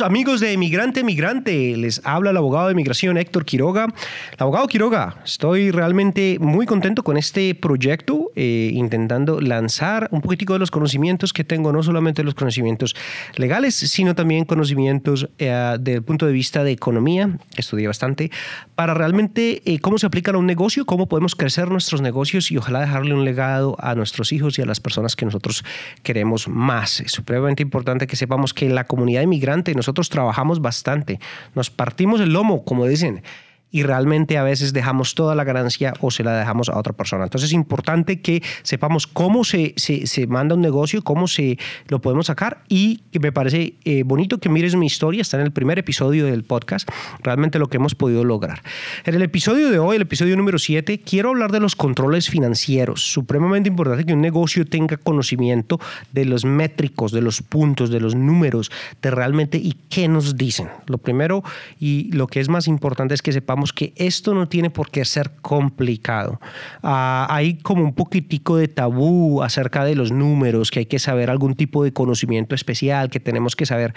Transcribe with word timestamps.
Amigos 0.00 0.40
de 0.40 0.52
Emigrante 0.52 1.04
Migrante, 1.04 1.76
les 1.76 2.00
habla 2.04 2.30
el 2.30 2.36
abogado 2.36 2.68
de 2.68 2.74
migración 2.74 3.16
Héctor 3.16 3.44
Quiroga. 3.44 3.84
El 4.32 4.38
abogado 4.38 4.66
Quiroga, 4.66 5.22
estoy 5.24 5.70
realmente 5.70 6.38
muy 6.40 6.66
contento 6.66 7.02
con 7.02 7.16
este 7.16 7.54
proyecto, 7.54 8.30
eh, 8.34 8.70
intentando 8.74 9.40
lanzar 9.40 10.08
un 10.10 10.20
poquitico 10.20 10.52
de 10.52 10.58
los 10.58 10.70
conocimientos 10.70 11.32
que 11.32 11.44
tengo, 11.44 11.72
no 11.72 11.82
solamente 11.82 12.24
los 12.24 12.34
conocimientos 12.34 12.96
legales, 13.36 13.74
sino 13.74 14.14
también 14.14 14.44
conocimientos 14.44 15.28
eh, 15.38 15.76
del 15.80 16.02
punto 16.02 16.26
de 16.26 16.32
vista 16.32 16.64
de 16.64 16.72
economía, 16.72 17.38
estudié 17.56 17.86
bastante, 17.86 18.30
para 18.74 18.92
realmente 18.92 19.62
eh, 19.64 19.78
cómo 19.78 19.98
se 19.98 20.06
aplica 20.06 20.32
a 20.32 20.36
un 20.36 20.46
negocio, 20.46 20.84
cómo 20.84 21.06
podemos 21.08 21.34
crecer 21.34 21.70
nuestros 21.70 22.02
negocios 22.02 22.50
y 22.50 22.56
ojalá 22.56 22.80
dejarle 22.80 23.14
un 23.14 23.24
legado 23.24 23.76
a 23.78 23.94
nuestros 23.94 24.32
hijos 24.32 24.58
y 24.58 24.62
a 24.62 24.66
las 24.66 24.80
personas 24.80 25.16
que 25.16 25.24
nosotros 25.24 25.64
queremos 26.02 26.48
más. 26.48 27.00
Es 27.00 27.12
supremamente 27.12 27.62
importante 27.62 28.06
que 28.06 28.16
sepamos 28.16 28.52
que 28.52 28.68
la 28.68 28.84
comunidad 28.84 29.22
inmigrante 29.22 29.74
nosotros 29.86 30.08
trabajamos 30.08 30.60
bastante, 30.60 31.20
nos 31.54 31.70
partimos 31.70 32.20
el 32.20 32.32
lomo, 32.32 32.64
como 32.64 32.86
dicen, 32.86 33.22
y 33.70 33.82
realmente 33.82 34.38
a 34.38 34.42
veces 34.42 34.72
dejamos 34.72 35.14
toda 35.14 35.34
la 35.34 35.44
ganancia 35.44 35.92
o 36.00 36.10
se 36.10 36.22
la 36.22 36.38
dejamos 36.38 36.68
a 36.68 36.78
otra 36.78 36.92
persona. 36.92 37.24
Entonces 37.24 37.50
es 37.50 37.54
importante 37.54 38.20
que 38.20 38.42
sepamos 38.62 39.06
cómo 39.06 39.44
se, 39.44 39.74
se, 39.76 40.26
manda 40.26 40.54
un 40.54 40.60
negocio, 40.60 41.02
cómo 41.02 41.26
se 41.26 41.58
lo 41.88 42.00
podemos 42.00 42.26
sacar 42.26 42.62
y 42.68 42.98
que 43.12 43.20
me 43.20 43.32
parece 43.32 43.74
eh, 43.84 44.02
bonito 44.04 44.38
que 44.38 44.48
mires 44.48 44.76
mi 44.76 44.86
historia, 44.86 45.20
está 45.20 45.38
en 45.38 45.44
el 45.44 45.52
primer 45.52 45.78
episodio 45.78 46.26
del 46.26 46.44
podcast, 46.44 46.88
realmente 47.22 47.58
lo 47.58 47.68
que 47.68 47.76
hemos 47.76 47.94
podido 47.94 48.24
lograr. 48.24 48.62
En 49.04 49.14
el 49.14 49.22
episodio 49.22 49.70
de 49.70 49.78
hoy, 49.78 49.96
el 49.96 50.02
episodio 50.02 50.36
número 50.36 50.58
7, 50.58 51.00
quiero 51.00 51.30
hablar 51.30 51.52
de 51.52 51.60
los 51.60 51.76
controles 51.76 52.30
financieros. 52.30 53.02
Supremamente 53.02 53.68
importante 53.68 54.06
que 54.06 54.14
un 54.14 54.20
negocio 54.20 54.64
tenga 54.64 54.96
conocimiento 54.96 55.80
de 56.12 56.24
los 56.24 56.44
métricos, 56.44 57.12
de 57.12 57.20
los 57.20 57.42
puntos, 57.42 57.90
de 57.90 58.00
los 58.00 58.14
números, 58.14 58.70
de 59.02 59.10
realmente 59.10 59.58
y 59.58 59.72
qué 59.90 60.08
nos 60.08 60.36
dicen. 60.36 60.68
Lo 60.86 60.98
primero 60.98 61.42
y 61.78 62.10
lo 62.12 62.26
que 62.26 62.40
es 62.40 62.48
más 62.48 62.68
importante 62.68 63.14
es 63.14 63.22
que 63.22 63.32
sepamos 63.32 63.55
que 63.72 63.92
esto 63.96 64.34
no 64.34 64.48
tiene 64.48 64.70
por 64.70 64.90
qué 64.90 65.04
ser 65.04 65.30
complicado. 65.42 66.40
Ah, 66.82 67.26
hay 67.30 67.54
como 67.54 67.82
un 67.82 67.94
poquitico 67.94 68.56
de 68.56 68.68
tabú 68.68 69.42
acerca 69.42 69.84
de 69.84 69.94
los 69.94 70.12
números, 70.12 70.70
que 70.70 70.80
hay 70.80 70.86
que 70.86 70.98
saber 70.98 71.30
algún 71.30 71.54
tipo 71.54 71.84
de 71.84 71.92
conocimiento 71.92 72.54
especial, 72.54 73.10
que 73.10 73.20
tenemos 73.20 73.56
que 73.56 73.66
saber 73.66 73.94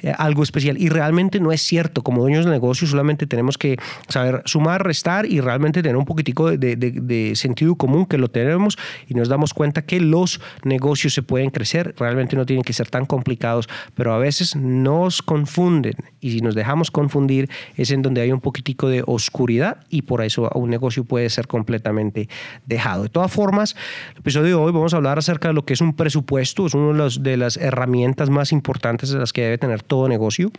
eh, 0.00 0.12
algo 0.18 0.42
especial. 0.42 0.80
Y 0.80 0.88
realmente 0.88 1.40
no 1.40 1.52
es 1.52 1.62
cierto. 1.62 2.02
Como 2.02 2.22
dueños 2.22 2.44
de 2.44 2.50
negocio 2.50 2.86
solamente 2.86 3.26
tenemos 3.26 3.58
que 3.58 3.76
saber 4.08 4.42
sumar, 4.46 4.84
restar 4.84 5.26
y 5.26 5.40
realmente 5.40 5.82
tener 5.82 5.96
un 5.96 6.04
poquitico 6.04 6.50
de, 6.50 6.76
de 6.76 7.36
sentido 7.36 7.74
común 7.74 8.06
que 8.06 8.18
lo 8.18 8.28
tenemos 8.28 8.78
y 9.06 9.14
nos 9.14 9.28
damos 9.28 9.54
cuenta 9.54 9.82
que 9.82 10.00
los 10.00 10.40
negocios 10.64 11.14
se 11.14 11.22
pueden 11.22 11.50
crecer. 11.50 11.94
Realmente 11.98 12.36
no 12.36 12.46
tienen 12.46 12.64
que 12.64 12.72
ser 12.72 12.88
tan 12.88 13.06
complicados, 13.06 13.68
pero 13.94 14.12
a 14.14 14.18
veces 14.18 14.56
nos 14.56 15.22
confunden. 15.22 15.94
Y 16.20 16.32
si 16.32 16.40
nos 16.40 16.54
dejamos 16.54 16.90
confundir 16.90 17.48
es 17.76 17.90
en 17.90 18.02
donde 18.02 18.20
hay 18.20 18.32
un 18.32 18.40
poquitico 18.40 18.88
de 18.88 19.01
oscuridad 19.06 19.78
y 19.88 20.02
por 20.02 20.22
eso 20.22 20.50
un 20.54 20.70
negocio 20.70 21.04
puede 21.04 21.28
ser 21.30 21.46
completamente 21.46 22.28
dejado. 22.66 23.04
De 23.04 23.08
todas 23.08 23.32
formas, 23.32 23.76
el 24.12 24.18
episodio 24.18 24.58
de 24.58 24.62
hoy 24.64 24.72
vamos 24.72 24.94
a 24.94 24.96
hablar 24.96 25.18
acerca 25.18 25.48
de 25.48 25.54
lo 25.54 25.64
que 25.64 25.74
es 25.74 25.80
un 25.80 25.94
presupuesto, 25.94 26.66
es 26.66 26.74
una 26.74 27.08
de 27.08 27.36
las 27.36 27.56
herramientas 27.56 28.30
más 28.30 28.52
importantes 28.52 29.10
de 29.10 29.18
las 29.18 29.32
que 29.32 29.42
debe 29.42 29.58
tener 29.58 29.82
todo 29.82 30.08
negocio. 30.08 30.50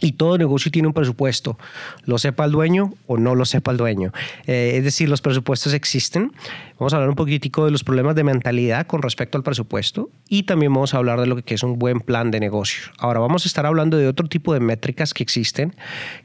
Y 0.00 0.12
todo 0.12 0.38
negocio 0.38 0.70
tiene 0.70 0.88
un 0.88 0.94
presupuesto, 0.94 1.58
lo 2.04 2.18
sepa 2.18 2.44
el 2.44 2.52
dueño 2.52 2.94
o 3.06 3.18
no 3.18 3.34
lo 3.34 3.44
sepa 3.44 3.70
el 3.70 3.76
dueño. 3.76 4.12
Eh, 4.46 4.74
es 4.76 4.84
decir, 4.84 5.08
los 5.08 5.20
presupuestos 5.20 5.74
existen. 5.74 6.32
Vamos 6.78 6.94
a 6.94 6.96
hablar 6.96 7.10
un 7.10 7.16
poquitico 7.16 7.66
de 7.66 7.70
los 7.70 7.84
problemas 7.84 8.14
de 8.14 8.24
mentalidad 8.24 8.86
con 8.86 9.02
respecto 9.02 9.36
al 9.36 9.44
presupuesto 9.44 10.08
y 10.28 10.44
también 10.44 10.72
vamos 10.72 10.94
a 10.94 10.96
hablar 10.96 11.20
de 11.20 11.26
lo 11.26 11.36
que 11.42 11.54
es 11.54 11.62
un 11.62 11.78
buen 11.78 12.00
plan 12.00 12.30
de 12.30 12.40
negocio. 12.40 12.84
Ahora 12.98 13.20
vamos 13.20 13.44
a 13.44 13.48
estar 13.48 13.66
hablando 13.66 13.98
de 13.98 14.08
otro 14.08 14.26
tipo 14.28 14.54
de 14.54 14.60
métricas 14.60 15.12
que 15.12 15.22
existen, 15.22 15.74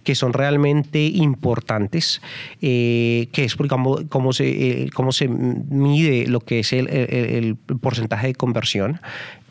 que 0.03 0.15
son 0.15 0.31
realmente 0.31 1.01
importantes, 1.03 2.21
eh, 2.61 3.27
que 3.33 3.43
es 3.43 3.57
cómo, 3.57 4.07
cómo, 4.07 4.31
se, 4.31 4.47
eh, 4.47 4.89
cómo 4.93 5.11
se 5.11 5.27
mide 5.27 6.27
lo 6.27 6.39
que 6.39 6.59
es 6.59 6.71
el, 6.71 6.87
el 6.89 7.57
porcentaje 7.81 8.27
de 8.27 8.35
conversión. 8.35 9.01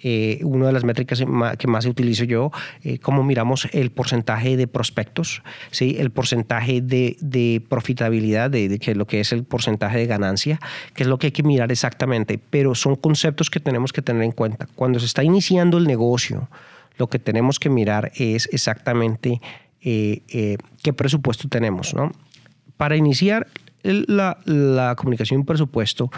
Eh, 0.06 0.41
una 0.42 0.66
de 0.66 0.72
las 0.72 0.84
métricas 0.84 1.25
que 1.59 1.66
más 1.66 1.87
utilizo 1.87 2.25
yo, 2.25 2.53
eh, 2.82 2.98
cómo 2.98 3.25
miramos 3.25 3.69
el 3.72 3.91
porcentaje 3.91 4.54
de 4.59 4.66
prospectos, 4.66 5.42
¿sí? 5.70 5.97
el 5.98 6.10
porcentaje 6.10 6.82
de, 6.82 7.65
profitabilidad, 7.70 8.50
de, 8.50 8.78
que 8.78 8.94
lo 8.94 9.06
que 9.06 9.20
es 9.20 9.32
el 9.32 9.44
porcentaje 9.44 9.97
de 9.97 10.06
ganancia, 10.06 10.60
que 10.93 11.04
es 11.04 11.09
lo 11.09 11.19
que 11.19 11.28
hay 11.28 11.32
que 11.32 11.43
mirar 11.43 11.72
exactamente, 11.72 12.38
pero 12.50 12.75
son 12.75 12.97
conceptos 12.97 13.48
que 13.48 13.60
tenemos 13.60 13.94
que 13.94 14.03
tener 14.03 14.25
en 14.25 14.32
cuenta. 14.32 14.69
Cuando 14.75 15.00
se 15.00 15.06
está 15.06 15.25
iniciando 15.25 15.78
el 15.78 15.87
negocio, 15.87 16.50
lo 16.98 17.09
que 17.09 17.19
tenemos 17.19 17.59
que 17.59 17.70
mirar 17.70 18.12
es 18.14 18.47
exactamente 18.53 19.41
eh, 19.81 20.59
qué 20.82 20.93
presupuesto 20.93 21.48
tenemos. 21.48 21.94
¿no? 21.94 22.12
Para 22.76 22.97
iniciar, 22.97 23.47
la, 23.84 24.95
comunicación 24.97 25.45
presupuesto, 25.45 26.11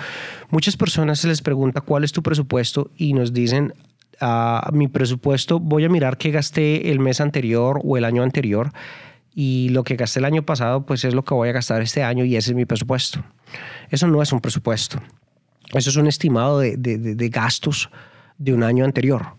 muchas 0.50 0.76
personas 0.76 1.18
se 1.18 1.28
les 1.28 1.42
pregunta 1.42 1.80
cuál 1.80 2.04
es 2.04 2.12
tu 2.12 2.22
presupuesto 2.22 2.90
y 2.96 3.12
nos 3.12 3.32
dicen, 3.32 3.74
ah, 4.20 4.70
mi 4.72 4.88
presupuesto, 4.88 5.60
voy 5.60 5.84
a 5.84 5.88
mirar 5.88 6.16
qué 6.16 6.30
gasté 6.30 6.90
el 6.90 7.00
mes 7.00 7.20
anterior 7.20 7.80
o 7.84 7.96
el 7.96 8.04
año 8.04 8.22
anterior 8.22 8.72
y 9.34 9.68
lo 9.70 9.84
que 9.84 9.96
gasté 9.96 10.20
el 10.20 10.24
año 10.24 10.44
pasado, 10.44 10.86
pues 10.86 11.04
es 11.04 11.14
lo 11.14 11.24
que 11.24 11.34
voy 11.34 11.48
a 11.50 11.52
gastar 11.52 11.82
este 11.82 12.02
año 12.02 12.24
y 12.24 12.36
ese 12.36 12.52
es 12.52 12.56
mi 12.56 12.64
presupuesto. 12.64 13.22
Eso 13.90 14.06
no 14.06 14.22
es 14.22 14.32
un 14.32 14.40
presupuesto. 14.40 15.00
Eso 15.74 15.90
es 15.90 15.96
un 15.96 16.06
estimado 16.06 16.60
de, 16.60 16.76
de, 16.76 16.96
de 16.96 17.28
gastos 17.28 17.90
de 18.38 18.54
un 18.54 18.62
año 18.62 18.84
anterior. 18.84 19.36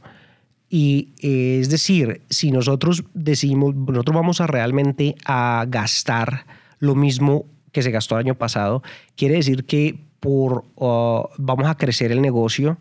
Y 0.70 1.14
eh, 1.22 1.60
es 1.62 1.70
decir, 1.70 2.22
si 2.30 2.52
nosotros 2.52 3.04
decimos, 3.14 3.74
nosotros 3.76 4.16
vamos 4.16 4.42
a 4.42 4.48
realmente 4.48 5.16
a 5.26 5.66
gastar 5.68 6.46
lo 6.80 6.94
mismo 6.96 7.46
que 7.72 7.82
se 7.82 7.92
gastó 7.92 8.16
el 8.16 8.26
año 8.26 8.36
pasado, 8.36 8.84
quiere 9.16 9.36
decir 9.36 9.66
que 9.66 10.00
por, 10.20 10.66
uh, 10.76 11.28
vamos 11.38 11.68
a 11.68 11.76
crecer 11.76 12.12
el 12.12 12.22
negocio 12.22 12.78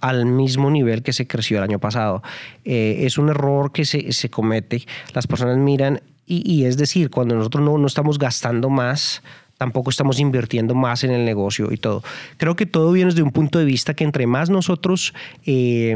al 0.00 0.26
mismo 0.26 0.70
nivel 0.70 1.02
que 1.02 1.12
se 1.12 1.26
creció 1.26 1.58
el 1.58 1.64
año 1.64 1.78
pasado. 1.78 2.22
Eh, 2.64 2.98
es 3.00 3.18
un 3.18 3.30
error 3.30 3.72
que 3.72 3.84
se, 3.84 4.12
se 4.12 4.30
comete. 4.30 4.86
Las 5.12 5.26
personas 5.26 5.56
miran 5.58 6.00
y, 6.26 6.42
y, 6.44 6.66
es 6.66 6.76
decir, 6.76 7.10
cuando 7.10 7.34
nosotros 7.34 7.64
no, 7.64 7.78
no 7.78 7.86
estamos 7.86 8.18
gastando 8.18 8.68
más, 8.68 9.22
tampoco 9.58 9.90
estamos 9.90 10.18
invirtiendo 10.20 10.74
más 10.74 11.04
en 11.04 11.10
el 11.10 11.24
negocio 11.24 11.70
y 11.70 11.76
todo. 11.76 12.02
Creo 12.38 12.56
que 12.56 12.64
todo 12.64 12.92
viene 12.92 13.10
desde 13.10 13.22
un 13.22 13.32
punto 13.32 13.58
de 13.58 13.64
vista 13.64 13.92
que 13.92 14.04
entre 14.04 14.26
más 14.26 14.48
nosotros 14.48 15.12
eh, 15.44 15.94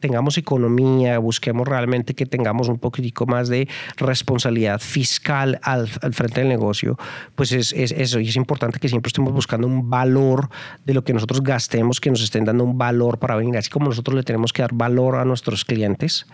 tengamos 0.00 0.38
economía, 0.38 1.18
busquemos 1.18 1.68
realmente 1.68 2.14
que 2.14 2.24
tengamos 2.24 2.68
un 2.68 2.78
poquitico 2.78 3.26
más 3.26 3.48
de 3.48 3.68
responsabilidad 3.96 4.80
fiscal 4.80 5.58
al, 5.62 5.88
frente 5.88 6.40
del 6.40 6.48
negocio, 6.48 6.96
pues 7.34 7.52
es, 7.52 7.72
eso. 7.72 8.20
Y 8.20 8.28
es 8.28 8.36
importante 8.36 8.78
que 8.78 8.88
siempre 8.88 9.08
estemos 9.08 9.32
buscando 9.32 9.66
un 9.66 9.90
valor 9.90 10.48
de 10.84 10.94
lo 10.94 11.04
que 11.04 11.12
nosotros 11.12 11.42
gastemos, 11.42 12.00
que 12.00 12.10
nos 12.10 12.22
estén 12.22 12.44
dando 12.44 12.64
un 12.64 12.78
valor 12.78 13.18
para 13.18 13.36
venir. 13.36 13.56
Así 13.56 13.70
como 13.70 13.86
nosotros 13.86 14.14
le 14.14 14.22
tenemos 14.22 14.52
que 14.52 14.62
dar 14.62 14.72
valor 14.72 15.16
a 15.16 15.24
nuestros 15.24 15.64
clientes, 15.64 16.26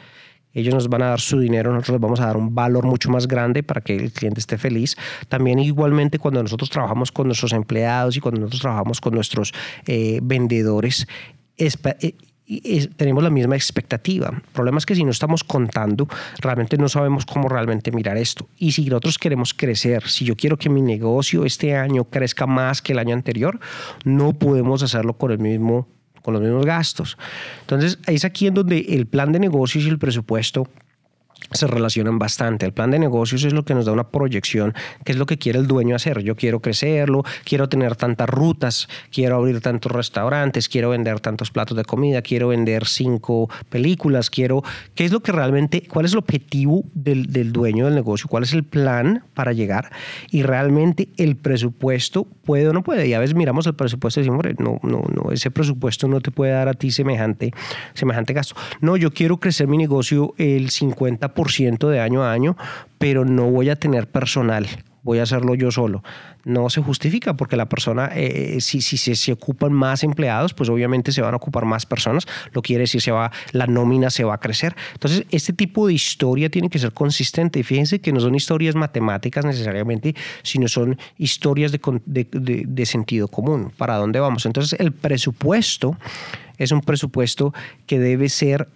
ellos 0.52 0.74
nos 0.74 0.88
van 0.88 1.02
a 1.02 1.06
dar 1.06 1.20
su 1.20 1.38
dinero, 1.38 1.72
nosotros 1.72 1.94
les 1.94 2.00
vamos 2.00 2.20
a 2.20 2.26
dar 2.26 2.36
un 2.36 2.54
valor 2.54 2.86
mucho 2.86 3.10
más 3.10 3.28
grande 3.28 3.62
para 3.62 3.80
que 3.80 3.96
el 3.96 4.12
cliente 4.12 4.40
esté 4.40 4.58
feliz. 4.58 4.96
También 5.28 5.58
igualmente 5.58 6.18
cuando 6.18 6.42
nosotros 6.42 6.70
trabajamos 6.70 7.12
con 7.12 7.26
nuestros 7.26 7.52
empleados 7.52 8.16
y 8.16 8.20
cuando 8.20 8.40
nosotros 8.40 8.62
trabajamos 8.62 9.00
con 9.00 9.14
nuestros 9.14 9.52
eh, 9.86 10.20
vendedores, 10.22 11.06
eh, 11.56 12.14
tenemos 12.96 13.22
la 13.22 13.30
misma 13.30 13.54
expectativa. 13.54 14.28
El 14.34 14.52
problema 14.52 14.78
es 14.78 14.86
que 14.86 14.96
si 14.96 15.04
no 15.04 15.10
estamos 15.10 15.44
contando, 15.44 16.08
realmente 16.40 16.76
no 16.78 16.88
sabemos 16.88 17.24
cómo 17.24 17.48
realmente 17.48 17.92
mirar 17.92 18.16
esto. 18.16 18.48
Y 18.58 18.72
si 18.72 18.86
nosotros 18.86 19.18
queremos 19.18 19.54
crecer, 19.54 20.08
si 20.08 20.24
yo 20.24 20.34
quiero 20.34 20.56
que 20.56 20.68
mi 20.68 20.82
negocio 20.82 21.44
este 21.44 21.76
año 21.76 22.04
crezca 22.04 22.46
más 22.46 22.82
que 22.82 22.92
el 22.92 22.98
año 22.98 23.14
anterior, 23.14 23.60
no 24.04 24.32
podemos 24.32 24.82
hacerlo 24.82 25.16
con 25.16 25.30
el 25.30 25.38
mismo 25.38 25.86
con 26.22 26.34
los 26.34 26.42
mismos 26.42 26.66
gastos. 26.66 27.16
Entonces, 27.62 27.98
es 28.06 28.24
aquí 28.24 28.46
en 28.46 28.54
donde 28.54 28.78
el 28.90 29.06
plan 29.06 29.32
de 29.32 29.38
negocios 29.38 29.84
y 29.84 29.88
el 29.88 29.98
presupuesto 29.98 30.68
se 31.52 31.66
relacionan 31.66 32.18
bastante. 32.18 32.66
El 32.66 32.72
plan 32.72 32.90
de 32.90 32.98
negocios 32.98 33.44
es 33.44 33.52
lo 33.52 33.64
que 33.64 33.74
nos 33.74 33.84
da 33.84 33.92
una 33.92 34.08
proyección, 34.08 34.74
que 35.04 35.12
es 35.12 35.18
lo 35.18 35.26
que 35.26 35.38
quiere 35.38 35.58
el 35.58 35.66
dueño 35.66 35.96
hacer. 35.96 36.22
Yo 36.22 36.36
quiero 36.36 36.60
crecerlo, 36.60 37.24
quiero 37.44 37.68
tener 37.68 37.96
tantas 37.96 38.28
rutas, 38.28 38.88
quiero 39.12 39.36
abrir 39.36 39.60
tantos 39.60 39.92
restaurantes, 39.92 40.68
quiero 40.68 40.90
vender 40.90 41.20
tantos 41.20 41.50
platos 41.50 41.76
de 41.76 41.84
comida, 41.84 42.22
quiero 42.22 42.48
vender 42.48 42.86
cinco 42.86 43.48
películas, 43.68 44.30
quiero... 44.30 44.62
¿Qué 44.94 45.04
es 45.04 45.12
lo 45.12 45.20
que 45.20 45.32
realmente, 45.32 45.82
cuál 45.88 46.04
es 46.04 46.12
el 46.12 46.18
objetivo 46.18 46.84
del, 46.94 47.26
del 47.26 47.52
dueño 47.52 47.86
del 47.86 47.94
negocio? 47.94 48.28
¿Cuál 48.28 48.44
es 48.44 48.52
el 48.52 48.64
plan 48.64 49.24
para 49.34 49.52
llegar? 49.52 49.90
Y 50.30 50.42
realmente 50.42 51.08
el 51.16 51.36
presupuesto 51.36 52.24
puede 52.44 52.68
o 52.68 52.72
no 52.72 52.82
puede. 52.82 53.06
Y 53.08 53.14
a 53.14 53.18
veces 53.18 53.34
miramos 53.34 53.66
el 53.66 53.74
presupuesto 53.74 54.20
y 54.20 54.24
decimos, 54.24 54.44
no, 54.58 54.78
no, 54.82 55.02
no, 55.12 55.32
ese 55.32 55.50
presupuesto 55.50 56.06
no 56.08 56.20
te 56.20 56.30
puede 56.30 56.52
dar 56.52 56.68
a 56.68 56.74
ti 56.74 56.90
semejante, 56.90 57.52
semejante 57.94 58.32
gasto. 58.32 58.54
No, 58.80 58.96
yo 58.96 59.12
quiero 59.12 59.38
crecer 59.38 59.66
mi 59.66 59.76
negocio 59.76 60.34
el 60.38 60.70
50% 60.70 61.29
de 61.88 62.00
año 62.00 62.22
a 62.22 62.32
año, 62.32 62.56
pero 62.98 63.24
no 63.24 63.50
voy 63.50 63.70
a 63.70 63.76
tener 63.76 64.08
personal 64.08 64.66
voy 65.02 65.18
a 65.18 65.22
hacerlo 65.22 65.54
yo 65.54 65.70
solo. 65.70 66.02
No 66.44 66.70
se 66.70 66.80
justifica 66.80 67.34
porque 67.36 67.56
la 67.56 67.68
persona, 67.68 68.10
eh, 68.14 68.58
si, 68.60 68.80
si, 68.80 68.96
se 68.96 69.32
ocupan 69.32 69.72
más 69.72 70.02
empleados, 70.04 70.54
pues 70.54 70.70
obviamente 70.70 71.12
se 71.12 71.20
van 71.20 71.34
a 71.34 71.36
ocupar 71.36 71.64
más 71.64 71.84
personas, 71.84 72.26
lo 72.52 72.62
quiere 72.62 72.82
decir, 72.82 73.02
se 73.02 73.10
va, 73.10 73.30
la 73.52 73.66
nómina 73.66 74.10
se 74.10 74.24
va 74.24 74.34
a 74.34 74.38
crecer. 74.38 74.74
Entonces, 74.94 75.24
este 75.30 75.52
tipo 75.52 75.86
de 75.86 75.94
historia 75.94 76.48
tiene 76.50 76.70
que 76.70 76.78
ser 76.78 76.92
consistente. 76.92 77.60
Y 77.60 77.62
fíjense 77.62 78.00
que 78.00 78.12
no 78.12 78.20
son 78.20 78.34
historias 78.34 78.74
matemáticas 78.74 79.44
necesariamente, 79.44 80.14
sino 80.42 80.68
son 80.68 80.98
historias 81.18 81.72
de, 81.72 81.80
de, 82.06 82.64
de 82.66 82.86
sentido 82.86 83.28
común. 83.28 83.72
¿Para 83.76 83.96
dónde 83.96 84.20
vamos? 84.20 84.46
Entonces, 84.46 84.78
el 84.80 84.92
presupuesto 84.92 85.96
es 86.56 86.72
un 86.72 86.80
presupuesto 86.80 87.54
que 87.86 87.98
debe 87.98 88.28
ser 88.28 88.68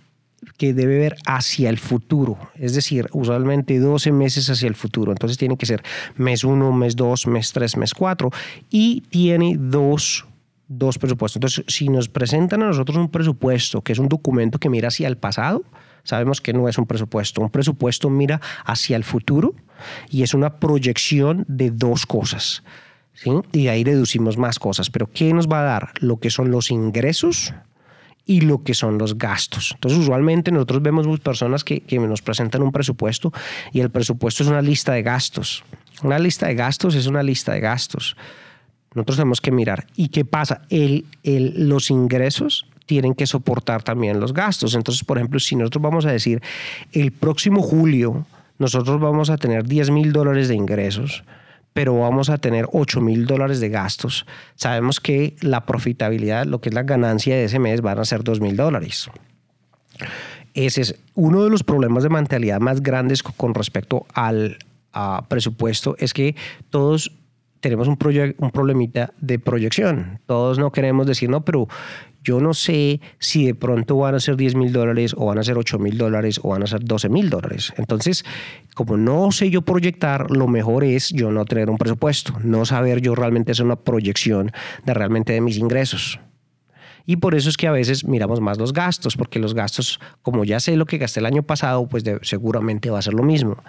que 0.57 0.73
debe 0.73 0.99
ver 0.99 1.17
hacia 1.27 1.69
el 1.69 1.79
futuro, 1.79 2.39
es 2.55 2.75
decir, 2.75 3.09
usualmente 3.13 3.79
12 3.79 4.13
meses 4.13 4.49
hacia 4.51 4.69
el 4.69 4.75
futuro. 4.75 5.13
Entonces 5.13 5.37
tiene 5.37 5.57
que 5.57 5.67
ser 5.67 5.83
mes 6.17 6.45
1, 6.45 6.73
mes 6.73 6.97
2, 6.97 7.27
mes 7.27 7.53
3, 7.53 7.77
mes 7.77 7.95
4 7.95 8.31
y 8.71 9.03
tiene 9.11 9.57
dos, 9.59 10.27
dos 10.69 10.99
presupuestos. 10.99 11.37
Entonces, 11.37 11.65
si 11.69 11.89
nos 11.89 12.09
presentan 12.09 12.63
a 12.63 12.67
nosotros 12.67 12.97
un 12.97 13.11
presupuesto, 13.11 13.83
que 13.83 13.93
es 13.93 13.99
un 13.99 14.09
documento 14.09 14.59
que 14.59 14.69
mira 14.69 14.89
hacia 14.89 15.09
el 15.09 15.17
pasado, 15.17 15.65
sabemos 16.05 16.41
que 16.41 16.53
no 16.53 16.69
es 16.69 16.79
un 16.79 16.87
presupuesto. 16.87 17.41
Un 17.41 17.51
presupuesto 17.51 18.09
mira 18.09 18.41
hacia 18.65 18.97
el 18.97 19.05
futuro 19.05 19.55
y 20.09 20.23
es 20.23 20.35
una 20.35 20.61
proyección 20.61 21.45
de 21.49 21.71
dos 21.71 22.07
cosas. 22.07 22.63
¿sí? 23.13 23.31
Y 23.53 23.67
ahí 23.67 23.83
deducimos 23.83 24.39
más 24.39 24.61
cosas. 24.61 24.89
Pero 24.91 25.11
¿qué 25.13 25.33
nos 25.33 25.49
va 25.49 25.61
a 25.61 25.65
dar? 25.65 25.93
Lo 25.99 26.21
que 26.21 26.31
son 26.31 26.53
los 26.53 26.71
ingresos 26.71 27.53
y 28.27 28.41
lo 28.43 28.63
que 28.63 28.75
son 28.75 28.99
los 28.99 29.19
gastos. 29.19 29.73
Entonces, 29.75 30.01
usualmente 30.01 30.51
nosotros 30.51 30.83
vemos 30.83 31.07
personas 31.21 31.65
que, 31.65 31.81
que, 31.81 31.99
nos 31.99 32.23
presentan 32.23 32.63
un 32.63 32.73
presupuesto 32.73 33.33
y 33.73 33.81
el 33.81 33.91
presupuesto 33.91 34.43
es 34.43 34.49
una 34.49 34.63
lista 34.63 34.93
de 34.93 35.03
gastos. 35.03 35.65
Una 36.03 36.19
lista 36.19 36.47
de 36.47 36.55
gastos 36.55 36.95
es 36.95 37.07
una 37.07 37.23
lista 37.23 37.53
de 37.53 37.61
gastos. 37.61 38.17
Nosotros 38.95 39.17
tenemos 39.17 39.41
que 39.41 39.51
mirar. 39.51 39.87
¿Y 39.97 40.09
qué 40.09 40.25
pasa? 40.25 40.63
El, 40.71 41.05
el, 41.23 41.69
los 41.69 41.91
ingresos 41.91 42.67
tienen 42.87 43.15
que 43.15 43.27
soportar 43.27 43.83
también 43.83 44.21
los 44.21 44.33
gastos. 44.33 44.75
Entonces, 44.75 45.05
por 45.05 45.19
ejemplo, 45.19 45.41
si 45.41 45.57
nosotros 45.57 45.83
vamos 45.83 46.07
a 46.07 46.13
decir, 46.13 46.43
el 46.93 47.13
próximo 47.13 47.63
julio 47.63 48.27
nosotros 48.59 49.01
vamos 49.01 49.31
a 49.31 49.37
tener 49.37 49.65
10 49.65 49.91
mil 49.91 50.13
dólares 50.13 50.49
de 50.49 50.55
ingresos, 50.55 51.25
pero 51.75 51.99
vamos 51.99 52.31
a 52.31 52.39
tener 52.39 52.67
8 52.73 53.03
mil 53.03 53.27
dólares 53.27 53.61
de 53.61 53.69
gastos. 53.69 54.25
Sabemos 54.55 55.01
que 55.01 55.37
la 55.43 55.67
profitabilidad, 55.67 56.47
lo 56.47 56.61
que 56.61 56.71
es 56.71 56.75
la 56.75 56.85
ganancia 56.85 57.37
de 57.37 57.45
ese 57.45 57.59
mes, 57.59 57.83
van 57.83 57.99
a 57.99 58.05
ser 58.07 58.25
2 58.25 58.41
mil 58.41 58.57
dólares. 58.57 59.11
Ese 60.55 60.81
es 60.81 60.95
uno 61.15 61.43
de 61.43 61.51
los 61.51 61.65
problemas 61.65 62.05
de 62.05 62.09
mentalidad 62.09 62.61
más 62.61 62.81
grandes 62.81 63.23
con 63.23 63.55
respecto 63.55 64.07
al 64.15 64.57
presupuesto, 65.29 65.97
es 65.99 66.15
que 66.15 66.37
todos 66.71 67.11
tenemos 67.59 67.89
un, 67.89 67.99
un 68.39 68.51
problemita 68.51 69.13
de 69.21 69.39
proyección. 69.39 70.21
Todos 70.27 70.59
no 70.59 70.71
queremos 70.71 71.07
decir, 71.07 71.31
no, 71.31 71.45
pero 71.45 71.67
yo 72.25 72.41
no 72.41 72.55
sé 72.55 73.01
si 73.19 73.47
de 73.47 73.55
pronto 73.55 73.97
van 73.97 74.15
a 74.15 74.21
ser 74.21 74.37
10 74.37 74.57
mil 74.57 74.73
dólares 74.73 75.15
o 75.17 75.27
van 75.27 75.39
a 75.39 75.45
ser 75.45 75.59
8 75.59 75.79
mil 75.79 75.99
dólares 75.99 76.41
o 76.43 76.49
van 76.49 76.63
a 76.63 76.67
ser 76.67 76.83
12 76.83 77.11
mil 77.11 77.31
dólares. 77.31 77.73
Entonces, 77.77 78.25
como 78.75 78.97
no 78.97 79.31
sé 79.31 79.51
yo 79.51 79.63
proyectar, 79.63 80.31
lo 80.31 80.49
mejor 80.49 80.85
es 80.85 81.11
yo 81.11 81.31
no 81.31 81.45
tener 81.45 81.71
un 81.71 81.77
presupuesto, 81.77 82.35
no 82.43 82.65
saber 82.65 83.01
yo 83.03 83.15
realmente 83.15 83.53
hacer 83.53 83.67
una 83.67 83.77
proyección 83.77 84.51
de 84.85 84.95
realmente 84.95 85.35
de 85.35 85.43
mis 85.43 85.59
ingresos. 85.59 86.19
Y 87.07 87.17
por 87.17 87.35
eso 87.35 87.51
es 87.51 87.57
que 87.57 87.67
a 87.67 87.73
veces 87.73 88.07
miramos 88.07 88.41
más 88.41 88.59
los 88.59 88.73
gastos, 88.73 89.17
porque 89.17 89.39
los 89.39 89.53
gastos, 89.53 90.01
como 90.23 90.45
ya 90.45 90.59
sé 90.59 90.75
lo 90.77 90.87
que 90.87 90.97
gasté 90.97 91.21
el 91.21 91.27
año 91.27 91.43
pasado, 91.43 91.87
pues 91.87 92.03
seguramente 92.23 92.89
va 92.89 92.99
a 92.99 93.03
ser 93.03 93.13
lo 93.13 93.23
mismo. 93.23 93.63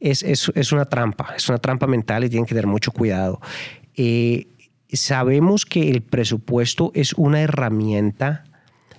Es, 0.00 0.24
es, 0.24 0.50
es, 0.54 0.72
una 0.72 0.84
trampa, 0.84 1.34
es 1.36 1.48
una 1.48 1.58
trampa 1.58 1.86
mental 1.86 2.24
y 2.24 2.28
tienen 2.28 2.46
que 2.46 2.54
tener 2.54 2.66
mucho 2.66 2.90
cuidado. 2.90 3.40
Eh, 3.96 4.48
sabemos 4.96 5.66
que 5.66 5.90
el 5.90 6.02
presupuesto 6.02 6.90
es 6.94 7.12
una 7.14 7.40
herramienta 7.40 8.44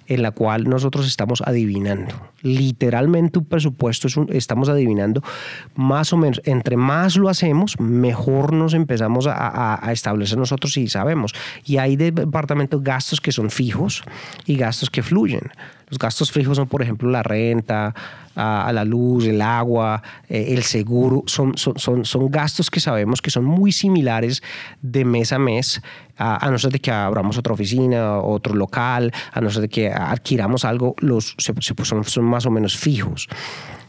en 0.07 0.21
la 0.21 0.31
cual 0.31 0.69
nosotros 0.69 1.07
estamos 1.07 1.41
adivinando. 1.45 2.13
Literalmente 2.41 3.39
un 3.39 3.45
presupuesto 3.45 4.07
es 4.07 4.17
un, 4.17 4.29
estamos 4.31 4.69
adivinando 4.69 5.23
más 5.75 6.13
o 6.13 6.17
menos, 6.17 6.41
entre 6.45 6.77
más 6.77 7.17
lo 7.17 7.29
hacemos, 7.29 7.79
mejor 7.79 8.53
nos 8.53 8.73
empezamos 8.73 9.25
a, 9.27 9.83
a 9.83 9.91
establecer 9.91 10.37
nosotros 10.37 10.77
y 10.77 10.87
sabemos. 10.87 11.33
Y 11.65 11.77
hay 11.77 11.95
departamentos 11.95 12.83
gastos 12.83 13.19
que 13.19 13.31
son 13.31 13.49
fijos 13.49 14.03
y 14.45 14.57
gastos 14.57 14.89
que 14.89 15.01
fluyen. 15.01 15.51
Los 15.89 15.99
gastos 15.99 16.31
fijos 16.31 16.57
son, 16.57 16.67
por 16.67 16.81
ejemplo, 16.81 17.09
la 17.09 17.23
renta, 17.23 17.93
a, 18.35 18.71
la 18.73 18.83
luz, 18.83 19.25
el 19.25 19.41
agua, 19.41 20.01
eh, 20.29 20.47
el 20.49 20.63
seguro. 20.63 21.23
Son, 21.25 21.57
son, 21.57 22.05
son, 22.05 22.29
gastos 22.29 22.69
que 22.69 22.79
sabemos 22.79 23.21
que 23.21 23.31
son 23.31 23.45
muy 23.45 23.71
similares 23.71 24.43
de 24.81 25.05
mes 25.05 25.31
a 25.31 25.39
mes, 25.39 25.81
a, 26.17 26.49
no 26.49 26.57
ser 26.57 26.71
de 26.71 26.79
que 26.79 26.91
abramos 26.91 27.37
otra 27.37 27.53
oficina, 27.53 28.19
otro 28.19 28.55
local, 28.55 29.11
a 29.31 29.41
no 29.41 29.49
ser 29.49 29.63
de 29.63 29.69
que 29.69 29.91
adquiramos 29.91 30.65
algo, 30.65 30.95
los, 30.99 31.35
son, 31.37 32.03
son 32.03 32.25
más 32.25 32.45
o 32.45 32.51
menos 32.51 32.77
fijos. 32.77 33.27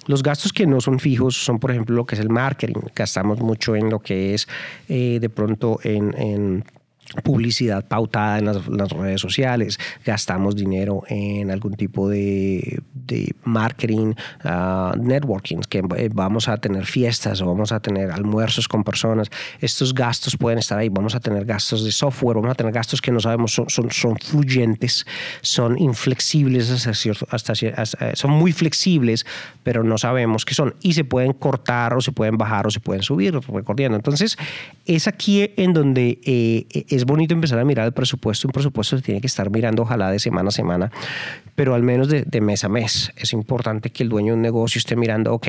Los 0.07 0.23
gastos 0.23 0.53
que 0.53 0.67
no 0.67 0.81
son 0.81 1.01
fijos 1.01 1.37
son, 1.37 1.59
por 1.59 1.73
ejemplo, 1.73 1.97
lo 1.97 2.07
que 2.07 2.15
es 2.15 2.21
el 2.21 2.31
marketing. 2.31 2.81
Gastamos 2.95 3.41
mucho 3.41 3.75
en 3.75 3.91
lo 3.91 3.99
que 3.99 4.35
es 4.35 4.47
eh, 4.89 5.19
de 5.21 5.29
pronto 5.29 5.81
en 5.83 6.65
publicidad 7.23 7.87
pautada 7.87 8.39
en 8.39 8.47
las, 8.47 8.91
redes 8.91 9.21
sociales, 9.21 9.79
gastamos 10.05 10.57
dinero 10.57 11.03
en 11.09 11.51
algún 11.51 11.75
tipo 11.75 12.09
de, 12.09 12.83
marketing, 13.45 14.15
uh, 14.45 14.97
networking, 14.97 15.61
que 15.69 15.83
eh, 15.97 16.11
vamos 16.13 16.49
a 16.49 16.57
tener 16.57 16.85
fiestas 16.87 17.41
o 17.41 17.47
vamos 17.47 17.73
a 17.73 17.81
tener 17.81 18.11
almuerzos 18.11 18.69
con 18.69 18.83
personas. 18.85 19.31
Estos 19.61 19.95
gastos 19.95 20.37
pueden 20.37 20.59
estar 20.59 20.79
ahí, 20.79 20.89
vamos 20.89 21.15
a 21.15 21.21
tener 21.21 21.45
gastos 21.45 21.85
de 21.85 21.93
software, 21.93 22.37
vamos 22.37 22.51
a 22.51 22.55
tener 22.55 22.73
gastos 22.73 23.01
que 23.01 23.13
no 23.13 23.21
sabemos, 23.21 23.53
son, 23.53 23.69
son, 23.69 23.91
son 23.91 24.17
fluyentes, 24.17 25.07
son 25.43 25.79
inflexibles, 25.79 26.87
hasta, 27.31 27.53
hasta, 27.77 28.17
son 28.17 28.31
muy 28.33 28.53
flexibles, 28.53 29.25
pero 29.63 29.83
no 29.83 29.99
sabemos 29.99 30.45
qué 30.45 30.55
son 30.55 30.75
y 30.83 30.95
se 30.95 31.05
pueden 31.05 31.33
cortar 31.33 31.95
o 31.95 32.01
se 32.01 32.13
pueden 32.13 32.37
bajar 32.37 32.67
o 32.67 32.71
se 32.71 32.81
pueden 32.81 33.03
subir, 33.03 33.35
recordando. 33.35 33.97
Entonces, 33.97 34.37
es 34.85 35.07
aquí 35.09 35.51
en 35.57 35.73
donde 35.73 36.19
eh, 36.25 36.67
es 36.97 37.05
bonito 37.05 37.35
empezar 37.35 37.59
a 37.59 37.65
mirar 37.65 37.87
el 37.87 37.93
presupuesto. 37.93 38.49
Un 38.49 38.53
presupuesto 38.53 38.97
se 38.97 39.03
tiene 39.03 39.21
que 39.21 39.27
estar 39.27 39.51
mirando, 39.51 39.83
ojalá 39.83 40.11
de 40.11 40.19
semana 40.19 40.49
a 40.49 40.53
semana, 40.53 40.91
pero 41.55 41.75
al 41.75 41.83
menos 41.83 42.09
de, 42.09 42.41
mes 42.41 42.65
a 42.65 42.69
mes. 42.69 43.13
Es 43.17 43.33
importante 43.33 43.91
que 43.91 44.03
el 44.03 44.09
dueño 44.09 44.33
de 44.33 44.37
un 44.37 44.43
negocio 44.43 44.79
esté 44.79 44.97
mirando, 44.97 45.33
ok, 45.33 45.49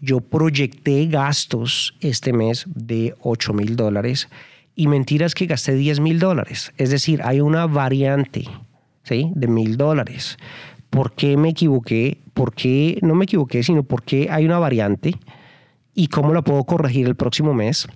yo 0.00 0.20
proyecté 0.20 1.06
gastos 1.06 1.94
este 2.00 2.32
mes 2.32 2.64
de 2.74 3.14
8 3.20 3.52
mil 3.52 3.76
dólares 3.76 4.28
y 4.74 4.88
mentiras 4.88 5.34
que 5.34 5.46
gasté 5.46 5.74
10 5.74 6.00
mil 6.00 6.18
dólares. 6.18 6.72
Es 6.76 6.90
decir, 6.90 7.20
hay 7.24 7.40
una 7.40 7.66
variante 7.66 8.44
¿sí? 9.02 9.30
de 9.34 9.48
mil 9.48 9.76
dólares. 9.76 10.36
¿Por 10.90 11.12
qué 11.12 11.36
me 11.36 11.50
equivoqué? 11.50 12.18
¿Por 12.34 12.54
qué 12.54 12.98
no 13.02 13.14
me 13.14 13.24
equivoqué? 13.24 13.62
Sino 13.62 13.82
por 13.82 14.02
qué 14.02 14.28
hay 14.30 14.44
una 14.44 14.58
variante 14.58 15.14
y 15.94 16.08
cómo 16.08 16.32
la 16.32 16.42
puedo 16.42 16.62
corregir 16.64 17.06
el 17.06 17.16
próximo 17.16 17.54
mes 17.54 17.88